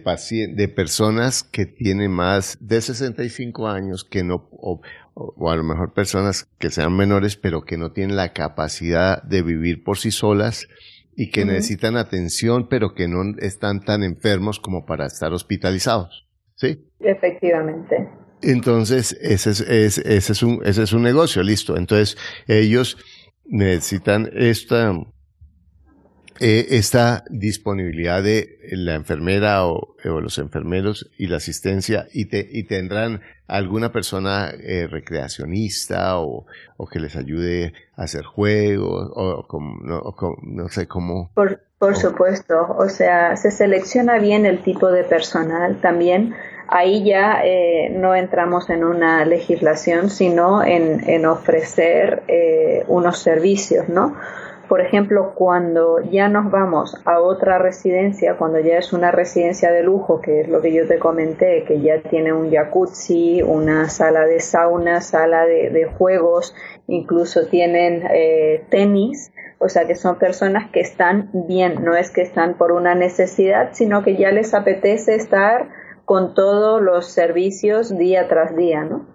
de 0.55 0.69
personas 0.69 1.43
que 1.43 1.67
tienen 1.67 2.11
más 2.11 2.57
de 2.61 2.81
65 2.81 3.69
años, 3.69 4.05
que 4.05 4.25
no, 4.25 4.49
o, 4.53 4.81
a 5.51 5.57
lo 5.57 5.65
mejor 5.65 5.93
personas 5.93 6.49
que 6.59 6.71
sean 6.71 6.97
menores, 6.97 7.37
pero 7.37 7.63
que 7.63 7.77
no 7.77 7.93
tienen 7.93 8.17
la 8.17 8.33
capacidad 8.33 9.23
de 9.23 9.43
vivir 9.43 9.83
por 9.85 9.99
sí 9.99 10.11
solas 10.11 10.69
y 11.21 11.33
que 11.33 11.45
necesitan 11.45 11.97
atención, 11.97 12.69
pero 12.69 12.95
que 12.95 13.09
no 13.09 13.37
están 13.41 13.81
tan 13.81 14.05
enfermos 14.05 14.61
como 14.61 14.87
para 14.87 15.05
estar 15.07 15.33
hospitalizados. 15.33 16.29
¿sí? 16.55 16.87
Efectivamente. 17.01 18.09
Entonces, 18.41 19.19
ese 19.21 19.51
es, 19.51 19.99
ese 19.99 20.33
es, 20.33 20.43
un, 20.45 20.61
ese 20.65 20.85
es 20.85 20.93
un 20.93 21.03
negocio, 21.03 21.43
listo. 21.43 21.77
Entonces, 21.77 22.17
ellos 22.47 22.97
necesitan 23.47 24.31
esta, 24.33 24.93
eh, 26.39 26.67
esta 26.71 27.25
disponibilidad 27.31 28.23
de 28.23 28.57
la 28.71 28.95
enfermera 28.95 29.67
o, 29.67 29.88
los 30.21 30.39
enfermeros 30.39 31.11
y 31.19 31.27
la 31.27 31.37
asistencia 31.37 32.07
y, 32.13 32.27
te, 32.27 32.47
y 32.51 32.65
tendrán 32.65 33.21
alguna 33.47 33.93
persona 33.93 34.51
eh, 34.51 34.87
recreacionista 34.91 36.19
o, 36.19 36.47
o, 36.77 36.87
que 36.87 37.01
les 37.01 37.17
ayude 37.17 37.73
a 37.97 38.03
hacer 38.05 38.25
juegos 38.25 39.11
o, 39.15 39.47
no, 39.83 40.03
no, 40.43 40.69
sé 40.69 40.87
cómo. 40.87 41.31
Por, 41.35 41.61
por 41.79 41.97
supuesto, 41.97 42.77
o 42.79 42.89
sea, 42.89 43.37
se 43.37 43.51
selecciona 43.51 44.19
bien 44.19 44.47
el 44.47 44.63
tipo 44.63 44.91
de 44.91 45.05
personal 45.05 45.81
también 45.81 46.35
ahí 46.69 47.03
ya 47.03 47.41
eh, 47.45 47.91
no 47.91 48.15
entramos 48.15 48.69
en 48.71 48.85
una 48.85 49.25
legislación, 49.25 50.11
sino 50.11 50.63
en, 50.63 51.09
en 51.09 51.27
ofrecer 51.27 52.23
eh, 52.29 52.85
unos 52.89 53.19
servicios, 53.19 53.89
¿no? 53.89 54.15
Por 54.69 54.83
ejemplo, 54.83 55.33
cuando 55.35 56.03
ya 56.03 56.29
nos 56.29 56.51
vamos 56.51 56.95
a 57.07 57.21
otra 57.21 57.57
residencia, 57.57 58.37
cuando 58.37 58.61
ya 58.61 58.77
es 58.77 58.93
una 58.93 59.11
residencia 59.11 59.73
de 59.73 59.83
lujo, 59.83 60.21
que 60.21 60.43
es 60.43 60.49
lo 60.49 60.61
que 60.61 60.75
yo 60.75 60.87
te 60.87 60.99
comenté, 60.99 61.65
que 61.65 61.81
ya 61.81 62.03
tiene 62.03 62.35
un 62.35 62.51
jacuzzi, 62.51 63.41
una 63.43 63.89
sala 63.89 64.27
de 64.27 64.41
sauna, 64.41 65.01
sala 65.01 65.47
de, 65.47 65.87
juegos, 65.97 66.55
incluso 66.87 67.47
tienen 67.47 68.05
eh, 68.13 68.63
tenis, 68.69 69.33
o 69.59 69.71
sea 69.71 69.87
que 69.87 69.95
son 69.95 70.19
personas 70.19 70.71
que 70.71 70.81
están 70.81 71.31
bien, 71.33 71.83
no 71.83 71.97
es 71.97 72.11
que 72.11 72.21
están 72.21 72.59
por 72.59 72.73
una 72.73 72.95
necesidad, 72.95 73.71
sino 73.73 74.05
que 74.05 74.17
ya 74.17 74.33
les 74.33 74.53
apetece 74.53 75.15
estar 75.15 75.71
con 76.05 76.35
todos 76.35 76.83
los 76.83 77.07
servicios 77.07 77.97
día 77.97 78.29
tras 78.29 78.55
día, 78.55 78.85
¿no? 78.85 79.07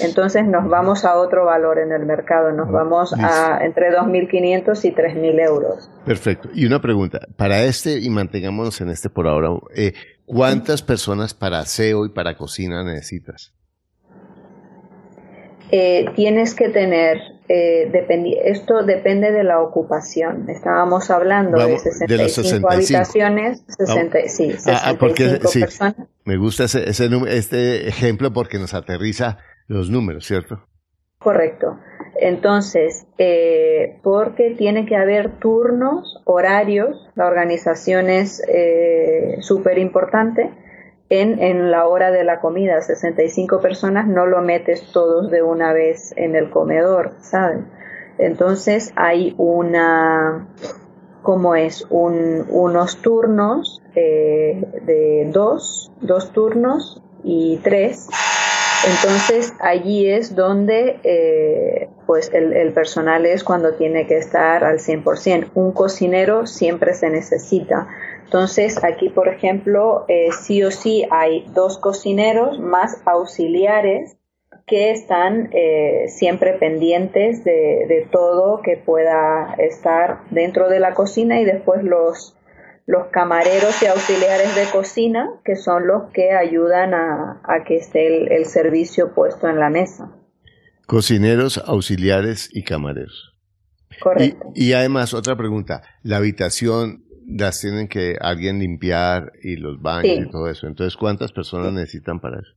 Entonces 0.00 0.44
nos 0.46 0.68
vamos 0.68 1.04
a 1.04 1.16
otro 1.16 1.44
valor 1.44 1.78
en 1.78 1.92
el 1.92 2.06
mercado, 2.06 2.52
nos 2.52 2.70
vamos 2.70 3.12
a 3.12 3.64
entre 3.64 3.90
2.500 3.90 4.84
y 4.84 4.92
3.000 4.92 5.40
euros. 5.40 5.90
Perfecto. 6.04 6.48
Y 6.54 6.66
una 6.66 6.80
pregunta, 6.80 7.20
para 7.36 7.62
este, 7.62 7.98
y 7.98 8.10
mantengámonos 8.10 8.80
en 8.80 8.90
este 8.90 9.10
por 9.10 9.26
ahora, 9.26 9.48
eh, 9.74 9.92
¿cuántas 10.26 10.82
personas 10.82 11.34
para 11.34 11.60
aseo 11.60 12.06
y 12.06 12.10
para 12.10 12.36
cocina 12.36 12.82
necesitas? 12.82 13.52
Eh, 15.72 16.06
tienes 16.16 16.54
que 16.54 16.68
tener, 16.68 17.18
eh, 17.48 17.92
esto 18.44 18.82
depende 18.82 19.30
de 19.30 19.44
la 19.44 19.60
ocupación. 19.60 20.50
Estábamos 20.50 21.10
hablando 21.10 21.64
de 21.64 21.78
65, 21.78 22.68
habitaciones, 22.68 23.62
60, 23.78 24.18
sí, 24.26 24.50
65 24.52 24.68
ah, 24.70 24.80
ah, 24.84 24.98
personas. 24.98 25.94
Me 26.24 26.36
gusta 26.38 26.64
ese, 26.64 26.84
este 27.28 27.88
ejemplo 27.88 28.32
porque 28.32 28.58
nos 28.58 28.74
aterriza 28.74 29.38
los 29.70 29.88
números, 29.88 30.26
¿cierto? 30.26 30.60
Correcto. 31.18 31.78
Entonces, 32.16 33.06
eh, 33.18 34.00
porque 34.02 34.54
tiene 34.58 34.84
que 34.84 34.96
haber 34.96 35.38
turnos, 35.38 36.20
horarios, 36.24 37.08
la 37.14 37.26
organización 37.26 38.10
es 38.10 38.42
eh, 38.48 39.36
súper 39.40 39.78
importante 39.78 40.50
en, 41.08 41.40
en 41.40 41.70
la 41.70 41.86
hora 41.86 42.10
de 42.10 42.24
la 42.24 42.40
comida. 42.40 42.80
65 42.80 43.60
personas 43.60 44.08
no 44.08 44.26
lo 44.26 44.42
metes 44.42 44.90
todos 44.92 45.30
de 45.30 45.42
una 45.42 45.72
vez 45.72 46.12
en 46.16 46.34
el 46.34 46.50
comedor, 46.50 47.14
¿saben? 47.20 47.66
Entonces 48.18 48.92
hay 48.96 49.34
una, 49.38 50.48
como 51.22 51.54
es, 51.54 51.86
un, 51.90 52.44
unos 52.48 53.00
turnos 53.02 53.82
eh, 53.94 54.62
de 54.84 55.30
dos, 55.32 55.92
dos 56.00 56.32
turnos 56.32 57.02
y 57.22 57.58
tres. 57.62 58.08
Entonces 58.86 59.52
allí 59.60 60.08
es 60.08 60.34
donde 60.34 60.98
eh, 61.04 61.88
pues 62.06 62.30
el, 62.32 62.52
el, 62.54 62.72
personal 62.72 63.26
es 63.26 63.44
cuando 63.44 63.74
tiene 63.74 64.06
que 64.06 64.16
estar 64.16 64.64
al 64.64 64.78
100%. 64.78 65.50
Un 65.54 65.72
cocinero 65.72 66.46
siempre 66.46 66.94
se 66.94 67.10
necesita 67.10 67.88
entonces, 68.30 68.84
aquí, 68.84 69.08
por 69.08 69.26
ejemplo, 69.26 70.04
eh, 70.06 70.28
sí 70.30 70.62
o 70.62 70.70
sí 70.70 71.04
hay 71.10 71.44
dos 71.52 71.78
cocineros 71.78 72.60
más 72.60 73.02
auxiliares 73.04 74.18
que 74.68 74.92
están 74.92 75.48
eh, 75.52 76.04
siempre 76.06 76.52
pendientes 76.52 77.42
de, 77.42 78.06
todo 78.12 78.62
que 78.62 78.76
pueda 78.76 79.52
estar 79.58 80.20
dentro 80.30 80.68
de 80.68 80.78
la 80.78 80.94
cocina 80.94 81.40
y 81.40 81.44
después 81.44 81.82
los, 81.82 82.36
los 82.90 83.06
camareros 83.12 83.80
y 83.82 83.86
auxiliares 83.86 84.56
de 84.56 84.64
cocina, 84.72 85.30
que 85.44 85.54
son 85.54 85.86
los 85.86 86.10
que 86.12 86.32
ayudan 86.32 86.92
a, 86.92 87.40
que 87.64 87.76
esté 87.76 88.34
el, 88.36 88.46
servicio 88.46 89.14
puesto 89.14 89.48
en 89.48 89.60
la 89.60 89.70
mesa. 89.70 90.10
Cocineros, 90.86 91.62
auxiliares 91.66 92.50
y 92.52 92.64
camareros. 92.64 93.36
Correcto. 94.02 94.52
y 94.54 94.72
además, 94.72 95.14
otra 95.14 95.36
pregunta, 95.36 95.82
¿la 96.02 96.16
habitación 96.16 97.04
las 97.26 97.60
tienen 97.60 97.86
que 97.86 98.16
alguien 98.20 98.58
limpiar 98.58 99.32
y 99.40 99.56
los 99.56 99.80
baños 99.80 100.26
y 100.26 100.30
todo 100.30 100.48
eso. 100.48 100.66
Entonces, 100.66 100.96
¿cuántas 100.96 101.32
personas 101.32 101.72
necesitan 101.72 102.18
para 102.18 102.40
eso? 102.40 102.52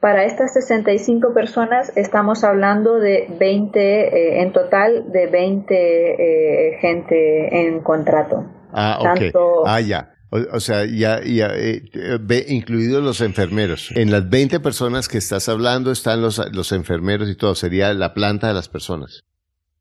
Para 0.00 0.24
estas 0.24 0.52
65 0.52 1.32
personas 1.32 1.96
estamos 1.96 2.44
hablando 2.44 2.98
de 2.98 3.26
20, 3.38 3.80
eh, 3.80 4.42
en 4.42 4.52
total 4.52 5.10
de 5.10 5.26
20 5.28 5.74
eh, 5.74 6.78
gente 6.80 7.66
en 7.66 7.80
contrato. 7.80 8.44
Ah, 8.72 8.98
ok. 9.00 9.34
Ah, 9.66 9.80
ya. 9.80 10.14
O, 10.30 10.60
sea, 10.60 10.84
ya, 10.84 11.22
ya 11.24 11.48
eh, 11.54 11.82
incluidos 12.48 13.02
los 13.02 13.22
enfermeros. 13.22 13.90
En 13.94 14.10
las 14.10 14.28
20 14.28 14.60
personas 14.60 15.08
que 15.08 15.16
estás 15.16 15.48
hablando 15.48 15.90
están 15.90 16.20
los, 16.20 16.38
los 16.52 16.72
enfermeros 16.72 17.30
y 17.30 17.34
todo. 17.34 17.54
Sería 17.54 17.94
la 17.94 18.12
planta 18.12 18.48
de 18.48 18.54
las 18.54 18.68
personas. 18.68 19.24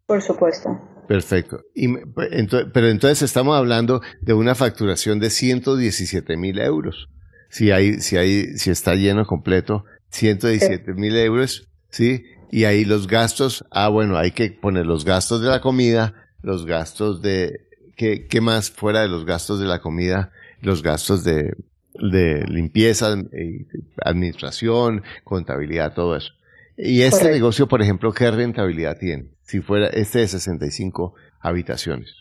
Por 0.05 0.21
supuesto. 0.21 0.69
Perfecto. 1.07 1.63
Y, 1.75 1.87
pero 1.95 2.87
entonces 2.87 3.23
estamos 3.23 3.57
hablando 3.57 4.01
de 4.21 4.33
una 4.33 4.55
facturación 4.55 5.19
de 5.19 5.29
117 5.29 6.37
mil 6.37 6.59
euros. 6.59 7.09
Si 7.49 7.71
hay, 7.71 7.99
si 7.99 8.17
hay, 8.17 8.57
si 8.57 8.71
está 8.71 8.95
lleno 8.95 9.25
completo, 9.25 9.83
117 10.11 10.93
mil 10.93 11.15
euros, 11.15 11.67
¿sí? 11.89 12.23
Y 12.51 12.65
ahí 12.65 12.85
los 12.85 13.07
gastos, 13.07 13.65
ah, 13.71 13.89
bueno, 13.89 14.17
hay 14.17 14.31
que 14.31 14.51
poner 14.51 14.85
los 14.85 15.03
gastos 15.03 15.41
de 15.41 15.49
la 15.49 15.61
comida, 15.61 16.13
los 16.41 16.65
gastos 16.65 17.21
de, 17.21 17.66
¿qué, 17.97 18.27
qué 18.27 18.39
más 18.39 18.71
fuera 18.71 19.01
de 19.01 19.09
los 19.09 19.25
gastos 19.25 19.59
de 19.59 19.65
la 19.65 19.79
comida? 19.79 20.31
Los 20.61 20.81
gastos 20.81 21.25
de, 21.25 21.53
de 21.95 22.45
limpieza, 22.47 23.15
eh, 23.33 23.65
administración, 24.05 25.03
contabilidad, 25.25 25.93
todo 25.93 26.15
eso. 26.15 26.31
Y 26.77 27.01
este 27.01 27.31
negocio, 27.31 27.67
por 27.67 27.81
ejemplo, 27.81 28.13
¿qué 28.13 28.29
rentabilidad 28.29 28.97
tiene? 28.97 29.31
Si 29.41 29.61
fuera 29.61 29.87
este 29.87 30.19
de 30.19 30.27
65 30.27 31.15
habitaciones. 31.39 32.13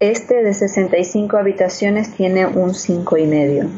Este 0.00 0.42
de 0.42 0.52
65 0.52 1.36
habitaciones 1.36 2.14
tiene 2.14 2.46
un 2.46 2.74
cinco 2.74 3.16
y 3.16 3.26
medio. 3.26 3.70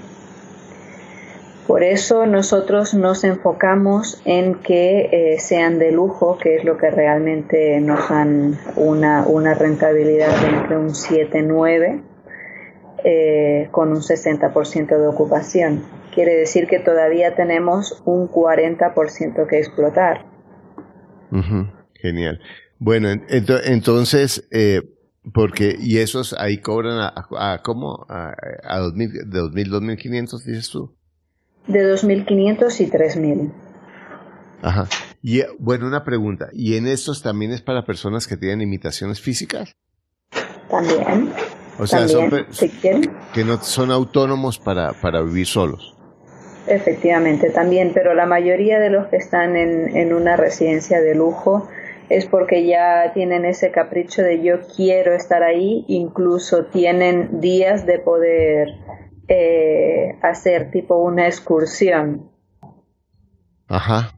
Por 1.67 1.83
eso 1.83 2.27
nosotros 2.27 2.95
nos 2.95 3.25
enfocamos 3.25 4.21
en 4.25 4.57
que 4.57 5.09
eh, 5.13 5.39
sean 5.41 5.79
de 5.79 5.93
lujo, 5.93 6.37
que 6.39 6.57
es 6.57 6.65
lo 6.65 6.77
que 6.77 6.91
realmente 6.91 7.81
nos 7.81 8.09
dan 8.09 8.59
una, 8.77 9.27
una 9.27 9.55
rentabilidad 9.55 10.29
de 10.43 10.49
entre 10.49 10.77
un 10.77 10.91
7-9 10.91 12.03
eh, 13.05 13.69
con 13.71 13.91
un 13.91 14.01
60% 14.01 14.87
de 14.89 15.07
ocupación 15.07 15.83
quiere 16.15 16.37
decir 16.37 16.67
que 16.67 16.79
todavía 16.79 17.35
tenemos 17.35 18.01
un 18.05 18.29
40% 18.31 19.47
que 19.49 19.59
explotar. 19.59 20.25
Genial. 21.95 22.41
Bueno, 22.79 23.09
entonces, 23.29 24.47
eh, 24.53 24.83
porque, 25.33 25.77
y 25.79 25.99
esos 25.99 26.35
ahí 26.39 26.59
cobran 26.59 26.99
a, 27.01 27.63
¿cómo? 27.63 28.07
A, 28.09 28.35
a 28.63 28.79
2000, 28.79 29.31
de 29.31 29.41
2.000, 29.41 29.97
2.500, 29.99 30.45
dices 30.45 30.71
tú. 30.71 30.95
De 31.67 31.95
2.500 31.95 32.81
y 32.81 32.91
3.000. 32.91 33.53
Ajá. 34.63 34.89
Y 35.23 35.43
bueno, 35.59 35.87
una 35.87 36.05
pregunta. 36.05 36.49
¿Y 36.53 36.77
en 36.77 36.87
estos 36.87 37.23
también 37.23 37.53
es 37.53 37.63
para 37.63 37.85
personas 37.85 38.27
que 38.27 38.37
tienen 38.37 38.61
limitaciones 38.61 39.21
físicas? 39.21 39.77
También. 40.71 41.33
O 41.79 41.87
sea, 41.87 42.07
son 42.09 42.31
que 43.33 43.45
no 43.45 43.61
son 43.63 43.91
autónomos 43.91 44.59
para, 44.59 44.93
para 44.93 45.23
vivir 45.23 45.47
solos. 45.47 45.95
Efectivamente, 46.67 47.51
también, 47.51 47.93
pero 47.93 48.15
la 48.15 48.27
mayoría 48.27 48.79
de 48.79 48.91
los 48.91 49.09
que 49.09 49.17
están 49.17 49.57
en, 49.57 49.95
en 49.97 50.15
una 50.15 50.37
residencia 50.37 51.01
de 51.01 51.15
lujo 51.15 51.69
es 52.09 52.27
porque 52.27 52.67
ya 52.67 53.13
tienen 53.13 53.45
ese 53.45 53.71
capricho 53.71 54.23
de 54.23 54.43
yo 54.43 54.61
quiero 54.77 55.15
estar 55.15 55.43
ahí, 55.43 55.85
incluso 55.89 56.67
tienen 56.67 57.41
días 57.41 57.87
de 57.87 57.99
poder 57.99 58.69
eh, 59.29 60.19
hacer 60.23 60.71
tipo 60.71 60.97
una 60.97 61.27
excursión. 61.27 62.31
Ajá. 63.69 64.13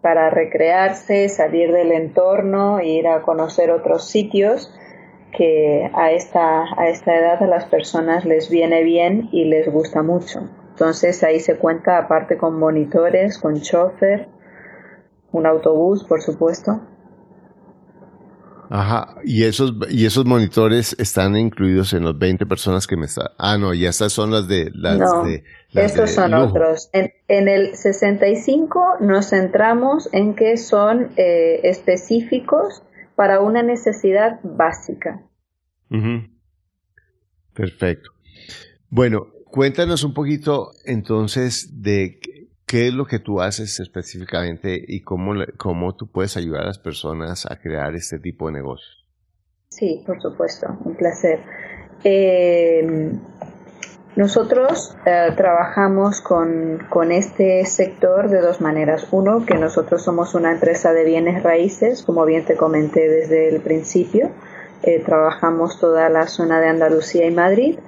Para 0.00 0.30
recrearse, 0.30 1.28
salir 1.28 1.72
del 1.72 1.92
entorno, 1.92 2.80
ir 2.80 3.06
a 3.06 3.22
conocer 3.22 3.70
otros 3.70 4.08
sitios 4.08 4.74
que 5.36 5.90
a 5.94 6.12
esta, 6.12 6.64
a 6.76 6.88
esta 6.88 7.16
edad 7.16 7.42
a 7.42 7.46
las 7.46 7.64
personas 7.66 8.24
les 8.24 8.50
viene 8.50 8.82
bien 8.82 9.28
y 9.32 9.44
les 9.44 9.70
gusta 9.70 10.02
mucho. 10.02 10.48
Entonces 10.70 11.22
ahí 11.22 11.40
se 11.40 11.56
cuenta 11.56 11.98
aparte 11.98 12.36
con 12.36 12.58
monitores, 12.58 13.38
con 13.38 13.60
chofer, 13.60 14.28
un 15.30 15.46
autobús, 15.46 16.04
por 16.04 16.20
supuesto. 16.22 16.80
Ajá, 18.74 19.16
y 19.22 19.44
esos, 19.44 19.74
y 19.90 20.06
esos 20.06 20.24
monitores 20.24 20.96
están 20.98 21.36
incluidos 21.36 21.92
en 21.92 22.04
los 22.04 22.18
20 22.18 22.46
personas 22.46 22.86
que 22.86 22.96
me 22.96 23.04
están... 23.04 23.26
Ah, 23.36 23.58
no, 23.58 23.74
y 23.74 23.84
estas 23.84 24.14
son 24.14 24.30
las 24.30 24.48
de... 24.48 24.70
Las 24.72 24.98
no, 24.98 25.24
de, 25.24 25.44
estos 25.74 26.12
son 26.12 26.32
otros. 26.32 26.88
En, 26.94 27.12
en, 27.28 27.48
el 27.48 27.76
65 27.76 28.96
nos 29.00 29.28
centramos 29.28 30.08
en 30.12 30.34
que 30.34 30.56
son 30.56 31.10
eh, 31.18 31.60
específicos 31.64 32.82
para 33.14 33.42
una 33.42 33.62
necesidad 33.62 34.40
básica. 34.42 35.20
Perfecto. 37.52 38.12
Bueno, 38.88 39.26
cuéntanos 39.50 40.02
un 40.02 40.14
poquito 40.14 40.70
entonces 40.86 41.82
de 41.82 42.20
qué 42.72 42.88
es 42.88 42.94
lo 42.94 43.04
que 43.04 43.18
tú 43.18 43.42
haces 43.42 43.80
específicamente 43.80 44.82
y 44.88 45.02
cómo, 45.02 45.34
cómo 45.58 45.94
tú 45.94 46.10
puedes 46.10 46.38
ayudar 46.38 46.62
a 46.62 46.66
las 46.68 46.78
personas 46.78 47.44
a 47.44 47.60
crear 47.60 47.94
este 47.94 48.18
tipo 48.18 48.46
de 48.46 48.54
negocios. 48.54 49.04
Sí, 49.68 50.02
por 50.06 50.22
supuesto, 50.22 50.78
un 50.82 50.96
placer. 50.96 51.40
Eh, 52.02 53.12
nosotros 54.16 54.96
eh, 55.04 55.32
trabajamos 55.36 56.22
con, 56.22 56.86
con, 56.88 57.12
este 57.12 57.62
sector 57.66 58.30
de 58.30 58.40
dos 58.40 58.62
maneras. 58.62 59.06
Uno, 59.10 59.44
que 59.44 59.58
nosotros 59.58 60.02
somos 60.02 60.34
una 60.34 60.50
empresa 60.50 60.94
de 60.94 61.04
bienes 61.04 61.42
raíces, 61.42 62.02
como 62.02 62.24
bien 62.24 62.46
te 62.46 62.56
comenté 62.56 63.06
desde 63.06 63.50
el 63.50 63.60
principio. 63.60 64.30
Eh, 64.82 65.02
trabajamos 65.04 65.78
toda 65.78 66.08
la 66.08 66.26
zona 66.26 66.58
de 66.58 66.68
Andalucía 66.68 67.26
y 67.26 67.32
Madrid. 67.32 67.78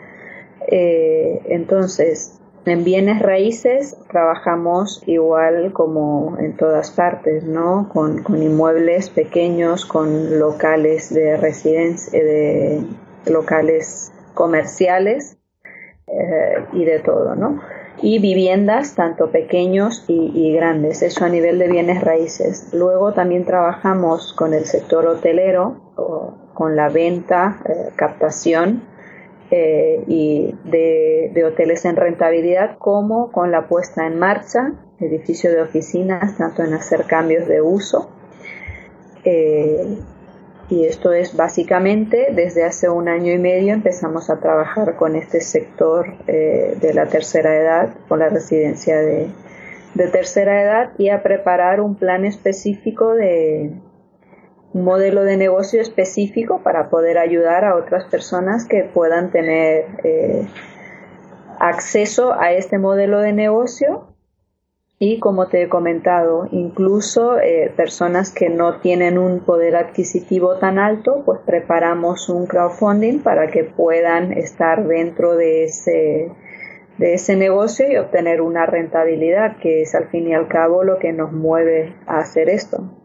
Eh, 0.68 1.40
entonces, 1.46 2.38
en 2.66 2.84
bienes 2.84 3.20
raíces 3.20 3.96
trabajamos 4.10 5.02
igual 5.06 5.72
como 5.72 6.36
en 6.38 6.56
todas 6.56 6.90
partes, 6.90 7.44
¿no? 7.44 7.88
Con, 7.92 8.24
inmuebles 8.42 9.10
pequeños, 9.10 9.84
con 9.84 10.38
locales 10.38 11.12
de 11.12 11.36
residencia, 11.36 12.18
de 12.22 12.82
locales 13.26 14.12
comerciales 14.34 15.36
eh, 16.06 16.64
y 16.72 16.84
de 16.84 17.00
todo, 17.00 17.34
¿no? 17.34 17.60
Y 18.00 18.18
viviendas, 18.18 18.94
tanto 18.94 19.30
pequeños 19.30 20.04
y, 20.08 20.52
grandes, 20.52 21.02
eso 21.02 21.24
a 21.24 21.28
nivel 21.28 21.58
de 21.58 21.68
bienes 21.68 22.02
raíces. 22.02 22.70
Luego 22.72 23.12
también 23.12 23.44
trabajamos 23.44 24.32
con 24.32 24.52
el 24.52 24.64
sector 24.64 25.06
hotelero, 25.06 25.92
con 26.54 26.76
la 26.76 26.88
venta, 26.88 27.60
eh, 27.66 27.90
captación 27.94 28.93
eh, 29.50 30.02
y 30.06 30.54
de, 30.64 31.44
hoteles 31.44 31.84
en 31.84 31.96
rentabilidad, 31.96 32.78
como 32.78 33.30
con 33.30 33.50
la 33.50 33.68
puesta 33.68 34.06
en 34.06 34.18
marcha, 34.18 34.72
edificio 35.00 35.50
de 35.50 35.62
oficinas, 35.62 36.36
tanto 36.38 36.62
en 36.62 36.74
hacer 36.74 37.04
cambios 37.04 37.46
de 37.46 37.60
uso. 37.60 38.10
Y 40.70 40.86
esto 40.86 41.12
es 41.12 41.36
básicamente 41.36 42.28
desde 42.32 42.64
hace 42.64 42.88
un 42.88 43.08
año 43.08 43.32
y 43.32 43.38
medio 43.38 43.74
empezamos 43.74 44.30
a 44.30 44.40
trabajar 44.40 44.96
con 44.96 45.14
este 45.14 45.40
sector 45.40 46.14
eh, 46.26 46.76
de 46.80 46.94
la 46.94 47.06
tercera 47.06 47.54
edad, 47.56 47.94
con 48.08 48.20
la 48.20 48.30
residencia 48.30 48.96
de, 48.96 49.28
tercera 50.10 50.62
edad 50.62 50.90
y 50.98 51.10
a 51.10 51.22
preparar 51.22 51.80
un 51.80 51.96
plan 51.96 52.24
específico 52.24 53.14
de 53.14 53.72
un 54.74 54.84
modelo 54.84 55.22
de 55.22 55.36
negocio 55.36 55.80
específico 55.80 56.60
para 56.62 56.90
poder 56.90 57.16
ayudar 57.16 57.64
a 57.64 57.76
otras 57.76 58.04
personas 58.04 58.66
que 58.66 58.82
puedan 58.82 59.30
tener 59.30 59.86
eh, 60.02 60.46
acceso 61.60 62.34
a 62.34 62.52
este 62.52 62.78
modelo 62.78 63.20
de 63.20 63.32
negocio 63.32 64.08
y 64.98 65.20
como 65.20 65.48
te 65.48 65.62
he 65.62 65.68
comentado, 65.68 66.48
incluso 66.50 67.38
eh, 67.38 67.72
personas 67.76 68.32
que 68.32 68.48
no 68.48 68.80
tienen 68.80 69.16
un 69.16 69.40
poder 69.40 69.76
adquisitivo 69.76 70.56
tan 70.58 70.78
alto, 70.78 71.22
pues 71.24 71.40
preparamos 71.44 72.28
un 72.28 72.46
crowdfunding 72.46 73.20
para 73.20 73.48
que 73.48 73.64
puedan 73.64 74.32
estar 74.32 74.86
dentro 74.86 75.36
de 75.36 75.64
ese, 75.64 76.32
de 76.98 77.14
ese 77.14 77.36
negocio 77.36 77.90
y 77.90 77.96
obtener 77.96 78.40
una 78.40 78.66
rentabilidad, 78.66 79.56
que 79.58 79.82
es 79.82 79.94
al 79.94 80.08
fin 80.08 80.28
y 80.28 80.34
al 80.34 80.48
cabo 80.48 80.82
lo 80.82 80.98
que 80.98 81.12
nos 81.12 81.32
mueve 81.32 81.94
a 82.06 82.18
hacer 82.18 82.48
esto. 82.48 83.03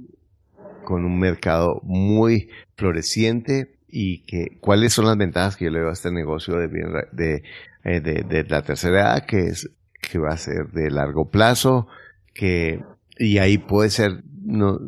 con 0.83 1.03
un 1.03 1.19
mercado 1.19 1.81
muy 1.83 2.49
floreciente 2.75 3.79
y 3.87 4.23
que 4.25 4.59
cuáles 4.59 4.93
son 4.93 5.05
las 5.05 5.17
ventajas 5.17 5.57
que 5.57 5.65
yo 5.65 5.71
le 5.71 5.79
veo 5.79 5.89
a 5.89 5.93
este 5.93 6.11
negocio 6.11 6.57
de, 6.57 6.67
de, 7.11 7.43
eh, 7.83 8.01
de, 8.01 8.21
de 8.21 8.43
la 8.43 8.61
tercera 8.61 9.01
edad, 9.01 9.25
que 9.25 9.47
es 9.47 9.67
que 9.99 10.19
va 10.19 10.29
a 10.29 10.37
ser 10.37 10.67
de 10.71 10.91
largo 10.91 11.29
plazo, 11.29 11.87
que 12.33 12.83
y 13.17 13.37
ahí 13.37 13.57
puede 13.57 13.89
ser 13.89 14.23
no, 14.43 14.79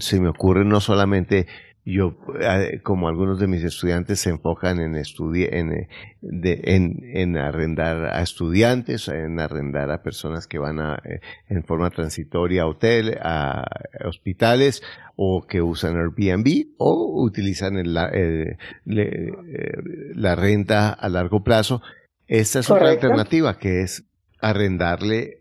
se 0.00 0.20
me 0.20 0.28
ocurre 0.28 0.64
no 0.64 0.80
solamente 0.80 1.46
yo, 1.84 2.16
eh, 2.40 2.80
como 2.82 3.08
algunos 3.08 3.38
de 3.40 3.46
mis 3.46 3.64
estudiantes 3.64 4.20
se 4.20 4.30
enfocan 4.30 4.80
en, 4.80 4.96
en, 4.96 5.72
eh, 5.72 5.88
en, 6.22 7.00
en, 7.14 7.36
arrendar 7.38 8.04
a 8.04 8.22
estudiantes, 8.22 9.08
en 9.08 9.40
arrendar 9.40 9.90
a 9.90 10.02
personas 10.02 10.46
que 10.46 10.58
van 10.58 10.78
a, 10.78 11.00
eh, 11.04 11.20
en 11.48 11.64
forma 11.64 11.90
transitoria 11.90 12.62
a 12.62 12.66
hotel, 12.66 13.18
a 13.22 13.64
hospitales, 14.04 14.82
o 15.16 15.46
que 15.46 15.62
usan 15.62 15.96
Airbnb, 15.96 16.74
o 16.76 17.22
utilizan 17.24 17.82
la 17.94 18.10
renta 20.36 20.90
a 20.90 21.08
largo 21.08 21.42
plazo. 21.42 21.82
Esta 22.26 22.60
es 22.60 22.70
otra 22.70 22.90
alternativa, 22.90 23.58
que 23.58 23.80
es 23.82 24.04
arrendarle 24.40 25.39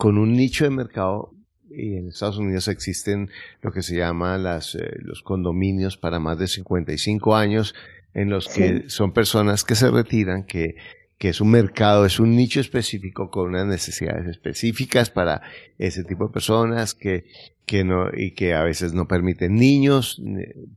con 0.00 0.16
un 0.16 0.32
nicho 0.32 0.64
de 0.64 0.70
mercado 0.70 1.34
y 1.68 1.98
en 1.98 2.08
Estados 2.08 2.38
Unidos 2.38 2.68
existen 2.68 3.28
lo 3.60 3.70
que 3.70 3.82
se 3.82 3.98
llama 3.98 4.38
las, 4.38 4.74
eh, 4.74 4.96
los 5.00 5.20
condominios 5.20 5.98
para 5.98 6.18
más 6.18 6.38
de 6.38 6.48
55 6.48 7.36
años, 7.36 7.74
en 8.14 8.30
los 8.30 8.48
que 8.48 8.88
son 8.88 9.12
personas 9.12 9.62
que 9.62 9.74
se 9.74 9.90
retiran, 9.90 10.44
que, 10.44 10.76
que 11.18 11.28
es 11.28 11.42
un 11.42 11.50
mercado, 11.50 12.06
es 12.06 12.18
un 12.18 12.34
nicho 12.34 12.60
específico 12.60 13.30
con 13.30 13.50
unas 13.50 13.66
necesidades 13.66 14.26
específicas 14.26 15.10
para 15.10 15.42
ese 15.76 16.02
tipo 16.02 16.28
de 16.28 16.32
personas 16.32 16.94
que, 16.94 17.26
que 17.66 17.84
no, 17.84 18.08
y 18.10 18.30
que 18.30 18.54
a 18.54 18.62
veces 18.62 18.94
no 18.94 19.06
permiten 19.06 19.54
niños 19.54 20.18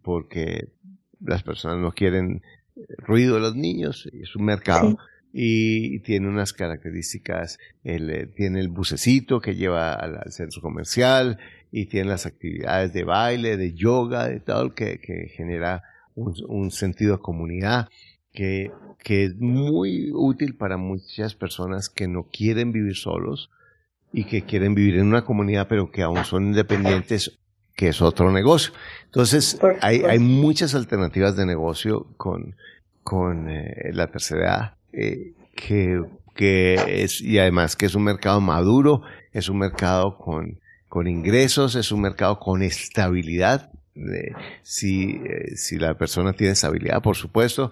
porque 0.02 0.68
las 1.22 1.44
personas 1.44 1.78
no 1.78 1.94
quieren 1.94 2.42
ruido 2.98 3.36
de 3.36 3.42
los 3.42 3.56
niños, 3.56 4.10
es 4.12 4.36
un 4.36 4.44
mercado 4.44 4.98
y 5.36 6.00
tiene 6.02 6.28
unas 6.28 6.54
características, 6.54 7.58
el, 7.84 8.10
eh, 8.12 8.28
tiene 8.28 8.60
el 8.60 8.70
bucecito 8.70 9.42
que 9.42 9.56
lleva 9.56 9.96
al, 9.96 10.32
centro 10.32 10.62
comercial 10.62 11.40
y 11.72 11.88
tiene 11.88 12.10
las 12.10 12.28
actividades 12.28 12.94
de 12.94 13.04
baile, 13.04 13.58
de 13.58 13.74
yoga, 13.74 14.28
de 14.28 14.40
todo, 14.40 14.76
que, 14.76 15.00
que 15.00 15.30
genera 15.36 15.82
un, 16.14 16.70
sentido 16.70 17.18
de 17.18 17.24
comunidad. 17.24 17.90
que, 18.32 18.72
que 19.00 19.26
es 19.26 19.36
muy 19.36 20.12
útil 20.14 20.56
para 20.56 20.78
muchas 20.78 21.34
personas 21.34 21.90
que 21.90 22.08
no 22.08 22.28
quieren 22.32 22.72
vivir 22.72 22.96
solos 22.96 23.50
y 24.14 24.26
que 24.26 24.44
quieren 24.44 24.76
vivir 24.76 24.96
en 24.96 25.08
una 25.08 25.26
comunidad 25.26 25.68
pero 25.68 25.92
que 25.92 26.04
aún 26.04 26.24
son 26.24 26.46
independientes 26.46 27.40
que 27.76 27.90
es 27.90 28.02
otro 28.02 28.32
negocio. 28.32 28.72
Entonces, 29.06 29.60
hay, 29.82 30.04
hay 30.04 30.20
muchas 30.20 30.76
alternativas 30.76 31.36
de 31.36 31.48
negocio 31.48 32.06
con, 32.18 32.56
con 33.02 33.50
eh, 33.50 33.90
la 33.94 34.12
tercera 34.12 34.42
edad, 34.42 34.78
eh, 34.94 35.34
que, 35.56 36.02
que 36.36 37.04
es, 37.04 37.22
y 37.22 37.40
además 37.40 37.76
que 37.76 37.86
es 37.86 37.96
un 37.96 38.04
mercado 38.04 38.40
maduro, 38.42 39.02
es 39.32 39.50
un 39.50 39.60
mercado 39.60 40.18
con, 40.18 40.60
con 40.88 41.08
ingresos, 41.08 41.76
es 41.76 41.92
un 41.92 42.02
mercado 42.02 42.40
con 42.40 42.62
estabilidad, 42.62 43.72
si, 44.64 45.22
eh, 45.26 45.56
si 45.56 45.78
la 45.78 45.96
persona 45.96 46.34
tiene 46.34 46.54
estabilidad, 46.54 47.02
por 47.02 47.16
supuesto, 47.16 47.72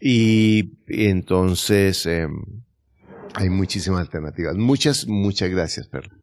y, 0.00 0.72
entonces 0.88 2.06
em, 2.06 2.42
hay 3.34 3.48
muchísimas 3.48 4.00
alternativas. 4.00 4.56
Muchas, 4.56 5.06
muchas 5.06 5.50
gracias, 5.50 5.86
Perla. 5.86 6.14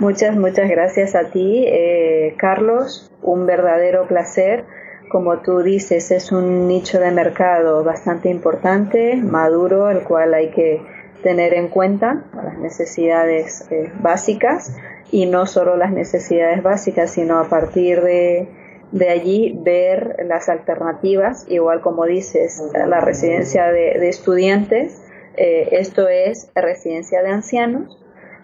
Muchas, 0.00 0.36
muchas 0.36 0.68
gracias 0.68 1.14
a 1.14 1.30
ti, 1.30 1.64
eh, 1.66 2.34
Carlos. 2.38 3.12
Un 3.22 3.46
verdadero 3.46 4.08
placer. 4.08 4.64
Como 5.08 5.38
tú 5.38 5.62
dices, 5.62 6.10
es 6.10 6.32
un 6.32 6.68
nicho 6.68 6.98
de 7.00 7.10
mercado 7.10 7.82
bastante 7.82 8.28
importante, 8.28 9.16
maduro, 9.16 9.90
el 9.90 10.02
cual 10.02 10.34
hay 10.34 10.50
que 10.50 10.82
tener 11.22 11.54
en 11.54 11.68
cuenta 11.68 12.24
las 12.34 12.58
necesidades 12.58 13.66
eh, 13.70 13.90
básicas. 14.00 14.76
Y 15.10 15.26
no 15.26 15.46
solo 15.46 15.76
las 15.76 15.90
necesidades 15.90 16.62
básicas, 16.62 17.10
sino 17.10 17.38
a 17.38 17.48
partir 17.48 18.02
de, 18.02 18.48
de 18.92 19.08
allí 19.08 19.58
ver 19.62 20.16
las 20.26 20.48
alternativas, 20.48 21.46
igual 21.48 21.80
como 21.80 22.04
dices, 22.06 22.62
la 22.74 23.00
residencia 23.00 23.70
de, 23.72 24.08
estudiantes, 24.08 25.02
eh, 25.36 25.68
esto 25.72 26.08
es 26.08 26.50
residencia 26.54 27.22
de 27.22 27.28
ancianos, 27.28 27.98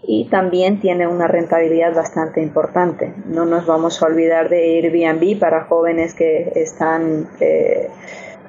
y 0.06 0.28
también 0.28 0.80
tiene 0.80 1.06
una 1.06 1.26
rentabilidad 1.26 1.94
bastante 1.94 2.42
importante. 2.42 3.12
No 3.26 3.44
nos 3.44 3.66
vamos 3.66 4.02
a 4.02 4.06
olvidar 4.06 4.48
de 4.48 4.78
Airbnb 4.78 5.38
para 5.38 5.64
jóvenes 5.64 6.14
que 6.14 6.52
están, 6.54 7.28
eh, 7.40 7.88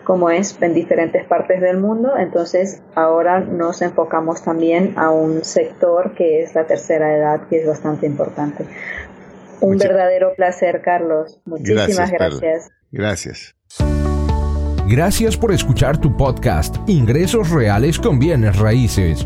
como 0.03 0.29
es, 0.29 0.57
en 0.61 0.73
diferentes 0.73 1.25
partes 1.25 1.61
del 1.61 1.77
mundo. 1.77 2.17
Entonces, 2.17 2.81
ahora 2.95 3.39
nos 3.39 3.81
enfocamos 3.81 4.43
también 4.43 4.93
a 4.97 5.11
un 5.11 5.43
sector 5.43 6.13
que 6.15 6.41
es 6.43 6.55
la 6.55 6.65
tercera 6.65 7.15
edad, 7.15 7.47
que 7.49 7.61
es 7.61 7.67
bastante 7.67 8.05
importante. 8.05 8.65
Un 9.61 9.77
verdadero 9.77 10.33
placer, 10.35 10.81
Carlos. 10.81 11.39
Muchísimas 11.45 12.11
gracias. 12.11 12.69
Gracias. 12.91 13.55
Gracias 14.87 15.35
por 15.35 15.51
escuchar 15.51 15.97
tu 15.97 16.15
podcast, 16.15 16.75
Ingresos 16.87 17.49
Reales 17.49 17.97
con 17.97 18.19
Bienes 18.19 18.59
Raíces 18.59 19.25